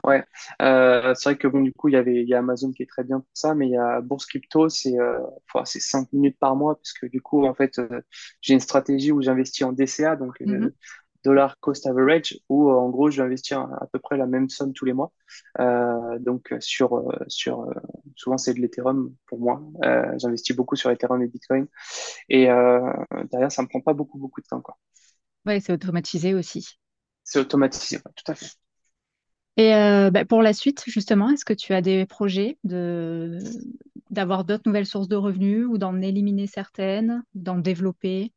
Ouais, 0.04 0.24
euh, 0.62 1.14
c'est 1.14 1.30
vrai 1.30 1.38
que 1.38 1.46
bon, 1.48 1.60
du 1.62 1.72
coup, 1.72 1.88
il 1.88 1.92
y 1.94 1.96
avait, 1.96 2.22
il 2.22 2.28
y 2.28 2.34
a 2.34 2.38
Amazon 2.38 2.72
qui 2.72 2.82
est 2.82 2.86
très 2.86 3.04
bien 3.04 3.20
pour 3.20 3.28
ça, 3.34 3.54
mais 3.54 3.66
il 3.68 3.72
y 3.72 3.76
a 3.76 4.00
Bourse 4.00 4.26
Crypto, 4.26 4.68
c'est 4.68 4.98
euh, 4.98 5.18
enfin, 5.52 5.64
c'est 5.64 5.80
cinq 5.80 6.12
minutes 6.12 6.38
par 6.38 6.56
mois, 6.56 6.76
parce 6.76 6.92
que 6.92 7.06
du 7.06 7.20
coup, 7.22 7.46
en 7.46 7.54
fait, 7.54 7.78
euh, 7.78 8.00
j'ai 8.40 8.54
une 8.54 8.60
stratégie 8.60 9.12
où 9.12 9.22
j'investis 9.22 9.62
en 9.66 9.72
DCA, 9.72 10.16
donc 10.16 10.40
Mhm. 10.44 10.70
euh, 10.70 10.74
dollar 11.24 11.58
cost 11.60 11.86
average, 11.86 12.38
où 12.48 12.70
en 12.70 12.88
gros, 12.90 13.10
je 13.10 13.18
vais 13.18 13.26
investir 13.26 13.60
à 13.60 13.86
peu 13.92 13.98
près 13.98 14.16
la 14.16 14.26
même 14.26 14.48
somme 14.48 14.72
tous 14.72 14.84
les 14.84 14.92
mois. 14.92 15.12
donc 16.20 16.54
sur 16.60 17.12
sur 17.28 17.66
souvent 18.16 18.38
c'est 18.38 18.54
de 18.54 18.60
l'Ethereum 18.60 19.14
pour 19.26 19.38
moi. 19.40 19.62
j'investis 20.18 20.54
beaucoup 20.56 20.76
sur 20.76 20.90
Ethereum 20.90 21.22
et 21.22 21.28
Bitcoin, 21.28 21.66
et 22.28 22.46
derrière 23.30 23.52
ça 23.52 23.62
me 23.62 23.68
prend 23.68 23.80
pas 23.80 23.94
beaucoup 23.94 24.18
beaucoup 24.18 24.40
de 24.40 24.46
temps 24.46 24.60
quoi. 24.60 24.76
Ouais, 25.46 25.60
c'est 25.60 25.72
automatisé 25.72 26.34
aussi. 26.34 26.78
C'est 27.24 27.38
automatisé, 27.38 27.98
tout 28.16 28.30
à 28.32 28.34
fait. 28.34 28.48
Et 29.56 29.74
euh, 29.74 30.10
bah, 30.10 30.24
pour 30.24 30.40
la 30.42 30.52
suite, 30.52 30.84
justement, 30.86 31.30
est-ce 31.30 31.44
que 31.44 31.52
tu 31.52 31.74
as 31.74 31.82
des 31.82 32.06
projets 32.06 32.58
de 32.64 33.38
d'avoir 34.10 34.44
d'autres 34.44 34.62
nouvelles 34.66 34.86
sources 34.86 35.08
de 35.08 35.16
revenus 35.16 35.66
ou 35.66 35.76
d'en 35.76 36.00
éliminer 36.00 36.46
certaines, 36.46 37.22
d'en 37.34 37.58
développer? 37.58 38.32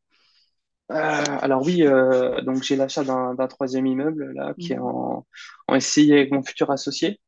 Euh, 0.91 1.23
alors 1.41 1.65
oui, 1.65 1.83
euh, 1.83 2.41
donc 2.41 2.63
j'ai 2.63 2.75
l'achat 2.75 3.03
d'un 3.03 3.47
troisième 3.47 3.87
immeuble 3.87 4.33
là 4.33 4.53
qui 4.59 4.73
est 4.73 4.77
mmh. 4.77 4.83
en, 4.83 5.25
en 5.67 5.79
SCI 5.79 6.11
avec 6.13 6.31
mon 6.31 6.43
futur 6.43 6.69
associé. 6.71 7.19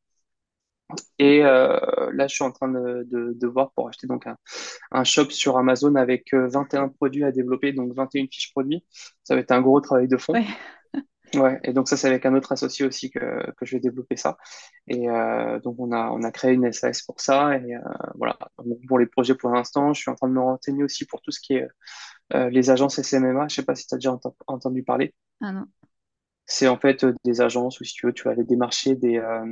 Et 1.17 1.39
là, 1.39 2.27
je 2.27 2.35
suis 2.35 2.43
en 2.43 2.51
train 2.51 2.67
de, 2.67 3.07
de, 3.09 3.47
voir 3.47 3.71
pour 3.71 3.87
acheter 3.87 4.05
donc 4.05 4.27
un, 4.27 4.37
un, 4.91 5.03
shop 5.03 5.31
sur 5.31 5.57
Amazon 5.57 5.95
avec 5.95 6.33
21 6.33 6.89
produits 6.89 7.23
à 7.23 7.31
développer, 7.31 7.71
donc 7.71 7.93
21 7.95 8.27
fiches 8.31 8.51
produits. 8.51 8.85
Ça 9.23 9.33
va 9.33 9.41
être 9.41 9.51
un 9.51 9.61
gros 9.61 9.81
travail 9.81 10.07
de 10.07 10.17
fond. 10.17 10.33
Ouais, 10.33 10.45
et 11.63 11.73
donc 11.73 11.87
ça, 11.87 11.97
c'est 11.97 12.07
avec 12.07 12.25
un 12.25 12.35
autre 12.35 12.51
associé 12.51 12.85
aussi 12.85 13.09
que, 13.11 13.51
que 13.57 13.65
je 13.65 13.75
vais 13.75 13.79
développer 13.79 14.17
ça. 14.17 14.37
Et 14.87 15.09
euh, 15.09 15.59
donc, 15.59 15.75
on 15.79 15.91
a, 15.91 16.09
on 16.11 16.23
a 16.23 16.31
créé 16.31 16.53
une 16.53 16.71
SAS 16.71 17.01
pour 17.01 17.19
ça. 17.19 17.57
Et 17.57 17.75
euh, 17.75 17.79
voilà, 18.15 18.37
pour 18.87 18.99
les 18.99 19.05
projets 19.05 19.35
pour 19.35 19.51
l'instant, 19.51 19.93
je 19.93 20.01
suis 20.01 20.11
en 20.11 20.15
train 20.15 20.27
de 20.27 20.33
me 20.33 20.41
renseigner 20.41 20.83
aussi 20.83 21.05
pour 21.05 21.21
tout 21.21 21.31
ce 21.31 21.39
qui 21.39 21.53
est 21.55 21.67
euh, 22.33 22.49
les 22.49 22.69
agences 22.69 23.01
SMMA. 23.01 23.47
Je 23.47 23.55
sais 23.55 23.63
pas 23.63 23.75
si 23.75 23.87
tu 23.87 23.95
as 23.95 23.97
déjà 23.97 24.17
entendu 24.47 24.83
parler. 24.83 25.13
Ah 25.41 25.51
non. 25.51 25.65
C'est 26.45 26.67
en 26.67 26.77
fait 26.77 27.03
euh, 27.05 27.13
des 27.23 27.39
agences 27.41 27.79
où, 27.79 27.83
si 27.85 27.93
tu 27.93 28.05
veux, 28.05 28.13
tu 28.13 28.23
vas 28.23 28.31
aller 28.31 28.43
démarcher 28.43 28.95
des, 28.95 29.17
euh, 29.17 29.45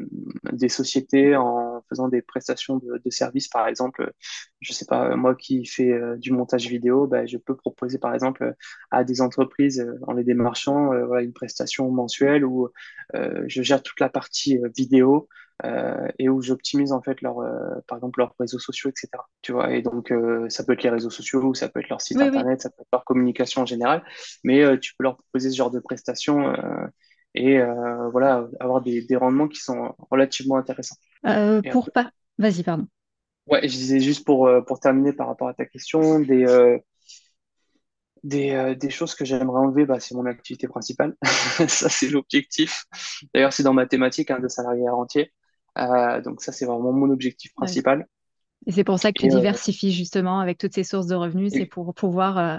des 0.52 0.68
sociétés 0.68 1.36
en 1.38 1.82
faisant 1.90 2.10
des 2.10 2.22
prestations 2.22 2.78
de, 2.78 3.10
services. 3.10 3.48
Par 3.48 3.68
exemple, 3.68 4.12
je 4.60 4.74
sais 4.74 4.86
pas, 4.86 5.16
moi 5.16 5.36
qui 5.36 5.66
fais 5.66 5.92
euh, 5.92 6.18
du 6.18 6.32
montage 6.32 6.68
vidéo, 6.68 7.08
ben, 7.08 7.26
je 7.26 7.38
peux 7.38 7.56
proposer, 7.56 7.98
par 7.98 8.14
exemple, 8.14 8.56
à 8.92 9.04
des 9.06 9.22
entreprises, 9.22 9.86
en 10.06 10.14
les 10.14 10.24
démarchant, 10.24 10.92
une 11.20 11.34
prestation 11.34 11.90
mensuelle 11.92 12.46
où 12.46 12.70
je 13.14 13.62
gère 13.62 13.84
toute 13.84 14.00
la 14.00 14.10
partie 14.10 14.60
vidéo 14.76 15.28
euh, 15.64 16.08
et 16.18 16.28
où 16.28 16.42
j'optimise 16.42 16.92
en 16.92 17.02
fait 17.02 17.22
leur, 17.22 17.40
euh, 17.40 17.76
par 17.88 17.98
exemple 17.98 18.20
leurs 18.20 18.34
réseaux 18.40 18.58
sociaux, 18.58 18.90
etc. 18.90 19.10
Tu 19.42 19.52
vois, 19.52 19.72
et 19.74 19.82
donc 19.82 20.12
euh, 20.12 20.50
ça 20.50 20.64
peut 20.64 20.74
être 20.74 20.82
les 20.82 20.90
réseaux 20.90 21.10
sociaux, 21.12 21.42
ou 21.44 21.54
ça 21.54 21.70
peut 21.70 21.82
être 21.82 21.90
leur 21.90 22.02
site 22.02 22.20
internet, 22.20 22.62
ça 22.62 22.70
peut 22.70 22.82
être 22.82 22.90
leur 22.92 23.06
communication 23.06 23.62
en 23.62 23.66
général, 23.66 24.04
mais 24.44 24.80
tu 24.80 24.96
peux 24.96 25.04
leur 25.04 25.18
proposer 25.18 25.52
ce 25.52 25.56
genre 25.56 25.70
de 25.70 25.80
prestations 25.80 26.54
et 27.36 27.60
voilà 28.12 28.48
avoir 28.60 28.82
des, 28.82 29.04
des, 29.04 29.16
rendements 29.16 29.48
qui 29.48 29.60
sont 29.60 29.94
relativement 30.10 30.56
intéressants. 30.56 30.98
pour 31.72 31.92
pas, 31.92 32.12
vas-y, 32.40 32.64
pardon. 32.64 32.88
Ouais, 33.48 33.62
je 33.64 33.76
disais 33.76 34.00
juste 34.00 34.26
pour, 34.26 34.50
pour 34.66 34.80
terminer 34.80 35.14
par 35.14 35.28
rapport 35.28 35.48
à 35.48 35.54
ta 35.54 35.66
question, 35.66 36.20
des, 36.20 36.80
des, 38.24 38.76
des, 38.80 38.90
choses 38.90 39.14
que 39.14 39.26
j'aimerais 39.26 39.60
enlever, 39.60 39.86
bah, 39.86 40.00
c'est 40.00 40.16
mon 40.16 40.26
activité 40.26 40.68
principale. 40.68 41.16
ça, 41.68 41.90
c'est 41.90 42.10
l'objectif. 42.10 42.86
D'ailleurs, 43.34 43.54
c'est 43.54 43.64
dans 43.64 43.74
ma 43.74 43.86
thématique 43.86 44.32
hein, 44.32 44.40
de 44.40 44.48
salarié 44.48 44.88
à 44.88 44.94
rentier. 44.94 45.32
Euh, 45.78 46.22
donc 46.22 46.42
ça, 46.42 46.52
c'est 46.52 46.66
vraiment 46.66 46.92
mon 46.92 47.10
objectif 47.10 47.54
principal. 47.54 48.08
Et 48.68 48.72
c'est 48.72 48.84
pour 48.84 49.00
ça 49.00 49.12
que 49.12 49.20
tu 49.20 49.28
euh, 49.28 49.36
diversifies 49.36 49.92
justement 49.92 50.40
avec 50.40 50.58
toutes 50.58 50.74
ces 50.74 50.84
sources 50.84 51.08
de 51.08 51.16
revenus, 51.16 51.52
c'est 51.54 51.66
pour 51.66 51.94
pouvoir 51.94 52.38
euh, 52.38 52.58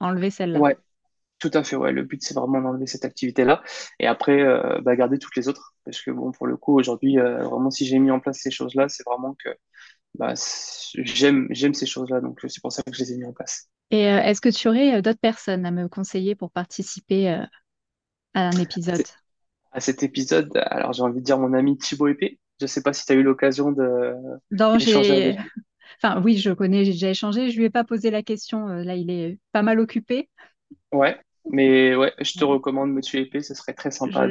enlever 0.00 0.30
celle-là. 0.30 0.58
Ouais, 0.58 0.76
tout 1.38 1.50
à 1.54 1.62
fait. 1.62 1.76
Ouais. 1.76 1.92
Le 1.92 2.02
but, 2.02 2.22
c'est 2.22 2.34
vraiment 2.34 2.60
d'enlever 2.60 2.86
cette 2.86 3.04
activité-là 3.04 3.62
et 4.00 4.06
après, 4.06 4.44
bah, 4.82 4.96
garder 4.96 5.18
toutes 5.18 5.36
les 5.36 5.48
autres. 5.48 5.74
Parce 5.84 6.00
que 6.00 6.10
bon, 6.10 6.32
pour 6.32 6.46
le 6.46 6.56
coup, 6.56 6.76
aujourd'hui, 6.78 7.18
vraiment, 7.18 7.70
si 7.70 7.86
j'ai 7.86 7.98
mis 7.98 8.10
en 8.10 8.20
place 8.20 8.38
ces 8.38 8.50
choses-là, 8.50 8.88
c'est 8.88 9.04
vraiment 9.06 9.34
que 9.34 9.50
bah, 10.14 10.34
j'aime, 10.94 11.48
ces 11.52 11.86
choses-là. 11.86 12.20
Donc 12.20 12.40
c'est 12.48 12.60
pour 12.60 12.72
ça 12.72 12.82
que 12.82 12.92
je 12.92 13.00
les 13.00 13.12
ai 13.12 13.16
mis 13.18 13.26
en 13.26 13.32
place. 13.32 13.68
Et 13.90 14.02
est-ce 14.02 14.40
que 14.40 14.48
tu 14.48 14.68
aurais 14.68 15.02
d'autres 15.02 15.20
personnes 15.20 15.66
à 15.66 15.70
me 15.70 15.88
conseiller 15.88 16.34
pour 16.34 16.50
participer 16.50 17.28
à 17.28 18.48
un 18.48 18.58
épisode? 18.58 19.02
À 19.70 19.80
cet 19.80 20.02
épisode, 20.02 20.50
alors 20.66 20.92
j'ai 20.92 21.02
envie 21.02 21.20
de 21.20 21.24
dire 21.24 21.38
mon 21.38 21.52
ami 21.52 21.76
Thibaut 21.76 22.08
Épée. 22.08 22.40
Je 22.60 22.64
ne 22.64 22.68
sais 22.68 22.82
pas 22.82 22.92
si 22.92 23.04
tu 23.04 23.12
as 23.12 23.16
eu 23.16 23.22
l'occasion 23.22 23.72
de. 23.72 24.14
Non, 24.50 24.78
j'ai. 24.78 25.36
Enfin, 26.02 26.20
oui, 26.22 26.36
je 26.38 26.50
connais, 26.50 26.84
j'ai 26.84 26.92
déjà 26.92 27.10
échangé. 27.10 27.50
Je 27.50 27.56
lui 27.58 27.66
ai 27.66 27.70
pas 27.70 27.84
posé 27.84 28.10
la 28.10 28.22
question. 28.22 28.68
Euh, 28.68 28.82
là, 28.82 28.96
il 28.96 29.10
est 29.10 29.38
pas 29.52 29.62
mal 29.62 29.78
occupé. 29.78 30.28
Ouais, 30.92 31.18
mais 31.50 31.94
ouais, 31.94 32.12
je 32.20 32.32
te 32.38 32.44
recommande 32.44 32.92
Monsieur 32.92 33.20
Épée. 33.20 33.40
Ce 33.42 33.54
serait 33.54 33.74
très 33.74 33.90
sympa 33.90 34.26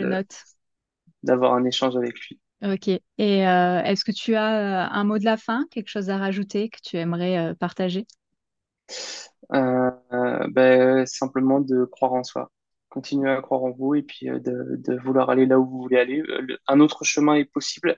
d'avoir 1.24 1.54
un 1.54 1.64
échange 1.66 1.96
avec 1.96 2.20
lui. 2.20 2.40
Ok. 2.64 2.88
Et 2.88 3.02
euh, 3.48 3.82
est-ce 3.84 4.06
que 4.06 4.12
tu 4.12 4.36
as 4.36 4.86
euh, 4.86 4.90
un 4.92 5.04
mot 5.04 5.18
de 5.18 5.26
la 5.26 5.38
fin, 5.38 5.66
quelque 5.70 5.90
chose 5.90 6.10
à 6.10 6.18
rajouter 6.18 6.70
que 6.70 6.78
tu 6.82 6.98
aimerais 6.98 7.54
partager? 7.56 8.06
Ben, 9.50 11.06
Simplement 11.06 11.60
de 11.60 11.86
croire 11.86 12.14
en 12.14 12.24
soi 12.24 12.52
continuer 12.94 13.32
à 13.32 13.42
croire 13.42 13.64
en 13.64 13.72
vous 13.72 13.96
et 13.96 14.04
puis 14.04 14.28
de, 14.28 14.40
de, 14.40 14.98
vouloir 15.04 15.32
aller 15.32 15.48
là 15.48 15.60
où 15.60 15.66
vous 15.66 15.82
voulez 15.82 15.98
aller. 15.98 16.22
un 16.68 16.80
autre 16.80 17.04
chemin 17.04 17.34
est 17.36 17.46
possible. 17.46 17.98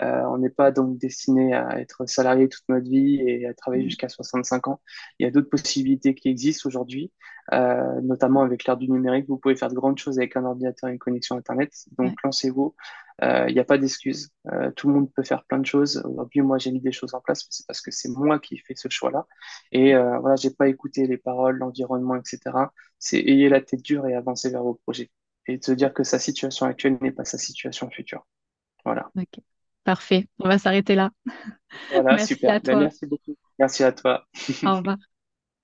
Euh, 0.00 0.22
on 0.30 0.38
n'est 0.38 0.50
pas 0.50 0.70
donc 0.70 0.98
destiné 0.98 1.52
à 1.52 1.78
être 1.80 2.06
salarié 2.08 2.48
toute 2.48 2.64
notre 2.68 2.88
vie 2.88 3.20
et 3.26 3.46
à 3.46 3.54
travailler 3.54 3.84
mmh. 3.84 3.90
jusqu'à 3.90 4.08
65 4.08 4.68
ans. 4.68 4.80
Il 5.18 5.24
y 5.24 5.26
a 5.26 5.30
d'autres 5.30 5.50
possibilités 5.50 6.14
qui 6.14 6.28
existent 6.28 6.68
aujourd'hui, 6.68 7.12
euh, 7.52 8.00
notamment 8.02 8.42
avec 8.42 8.64
l'ère 8.64 8.76
du 8.76 8.90
numérique. 8.90 9.26
Vous 9.28 9.36
pouvez 9.36 9.56
faire 9.56 9.68
de 9.68 9.74
grandes 9.74 9.98
choses 9.98 10.18
avec 10.18 10.36
un 10.36 10.44
ordinateur 10.44 10.88
et 10.88 10.92
une 10.92 10.98
connexion 10.98 11.36
Internet. 11.36 11.72
Donc 11.98 12.14
lancez-vous. 12.24 12.74
Euh, 13.22 13.46
il 13.48 13.54
n'y 13.54 13.60
a 13.60 13.64
pas 13.64 13.78
d'excuses. 13.78 14.30
tout 14.76 14.88
le 14.88 14.94
monde 14.94 15.12
peut 15.12 15.22
faire 15.22 15.44
plein 15.44 15.58
de 15.58 15.66
choses. 15.66 16.02
Aujourd'hui, 16.04 16.40
moi, 16.40 16.58
j'ai 16.58 16.72
mis 16.72 16.80
des 16.80 16.92
choses 16.92 17.14
en 17.14 17.20
place, 17.20 17.46
c'est 17.50 17.66
parce 17.66 17.80
que 17.80 17.90
c'est 17.90 18.08
moi 18.08 18.38
qui 18.38 18.54
ai 18.54 18.58
fait 18.58 18.74
ce 18.76 18.88
choix-là. 18.88 19.26
Et 19.72 19.94
voilà, 19.94 20.36
j'ai 20.36 20.50
pas 20.50 20.68
écouté 20.68 21.06
les 21.06 21.18
paroles, 21.18 21.58
l'environnement, 21.58 22.16
etc. 22.16 22.40
C'est 22.98 23.18
ayez 23.18 23.48
la 23.48 23.60
tête 23.60 23.82
dure 23.82 24.06
et 24.06 24.14
avancer 24.14 24.50
vers 24.50 24.62
vos 24.62 24.74
projets. 24.74 25.10
Et 25.46 25.58
de 25.58 25.64
se 25.64 25.72
dire 25.72 25.92
que 25.92 26.04
sa 26.04 26.18
situation 26.18 26.66
actuelle 26.66 26.98
n'est 27.00 27.12
pas 27.12 27.24
sa 27.24 27.38
situation 27.38 27.90
future. 27.90 28.26
Voilà. 28.84 29.10
Parfait, 29.84 30.28
on 30.38 30.48
va 30.48 30.58
s'arrêter 30.58 30.94
là. 30.94 31.10
Voilà, 31.90 32.02
merci 32.16 32.34
super. 32.34 32.50
À 32.50 32.58
ben, 32.60 32.72
toi. 32.72 32.80
merci 32.80 33.06
beaucoup. 33.06 33.36
Merci 33.58 33.84
à 33.84 33.92
toi. 33.92 34.26
Au 34.64 34.76
revoir. 34.76 34.96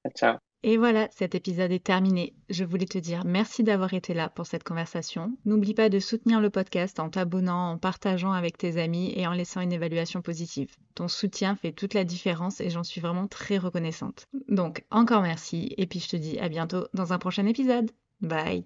Ciao. 0.16 0.45
Et 0.62 0.78
voilà, 0.78 1.08
cet 1.12 1.34
épisode 1.34 1.70
est 1.70 1.84
terminé. 1.84 2.34
Je 2.50 2.64
voulais 2.64 2.86
te 2.86 2.98
dire 2.98 3.24
merci 3.24 3.62
d'avoir 3.62 3.94
été 3.94 4.14
là 4.14 4.28
pour 4.28 4.46
cette 4.46 4.64
conversation. 4.64 5.36
N'oublie 5.44 5.74
pas 5.74 5.88
de 5.88 6.00
soutenir 6.00 6.40
le 6.40 6.50
podcast 6.50 6.98
en 6.98 7.08
t'abonnant, 7.08 7.70
en 7.70 7.78
partageant 7.78 8.32
avec 8.32 8.58
tes 8.58 8.80
amis 8.80 9.12
et 9.14 9.26
en 9.26 9.32
laissant 9.32 9.60
une 9.60 9.72
évaluation 9.72 10.22
positive. 10.22 10.74
Ton 10.94 11.08
soutien 11.08 11.56
fait 11.56 11.72
toute 11.72 11.94
la 11.94 12.04
différence 12.04 12.60
et 12.60 12.70
j'en 12.70 12.84
suis 12.84 13.00
vraiment 13.00 13.28
très 13.28 13.58
reconnaissante. 13.58 14.26
Donc, 14.48 14.84
encore 14.90 15.22
merci 15.22 15.74
et 15.76 15.86
puis 15.86 16.00
je 16.00 16.08
te 16.08 16.16
dis 16.16 16.38
à 16.38 16.48
bientôt 16.48 16.86
dans 16.94 17.12
un 17.12 17.18
prochain 17.18 17.46
épisode. 17.46 17.90
Bye 18.20 18.54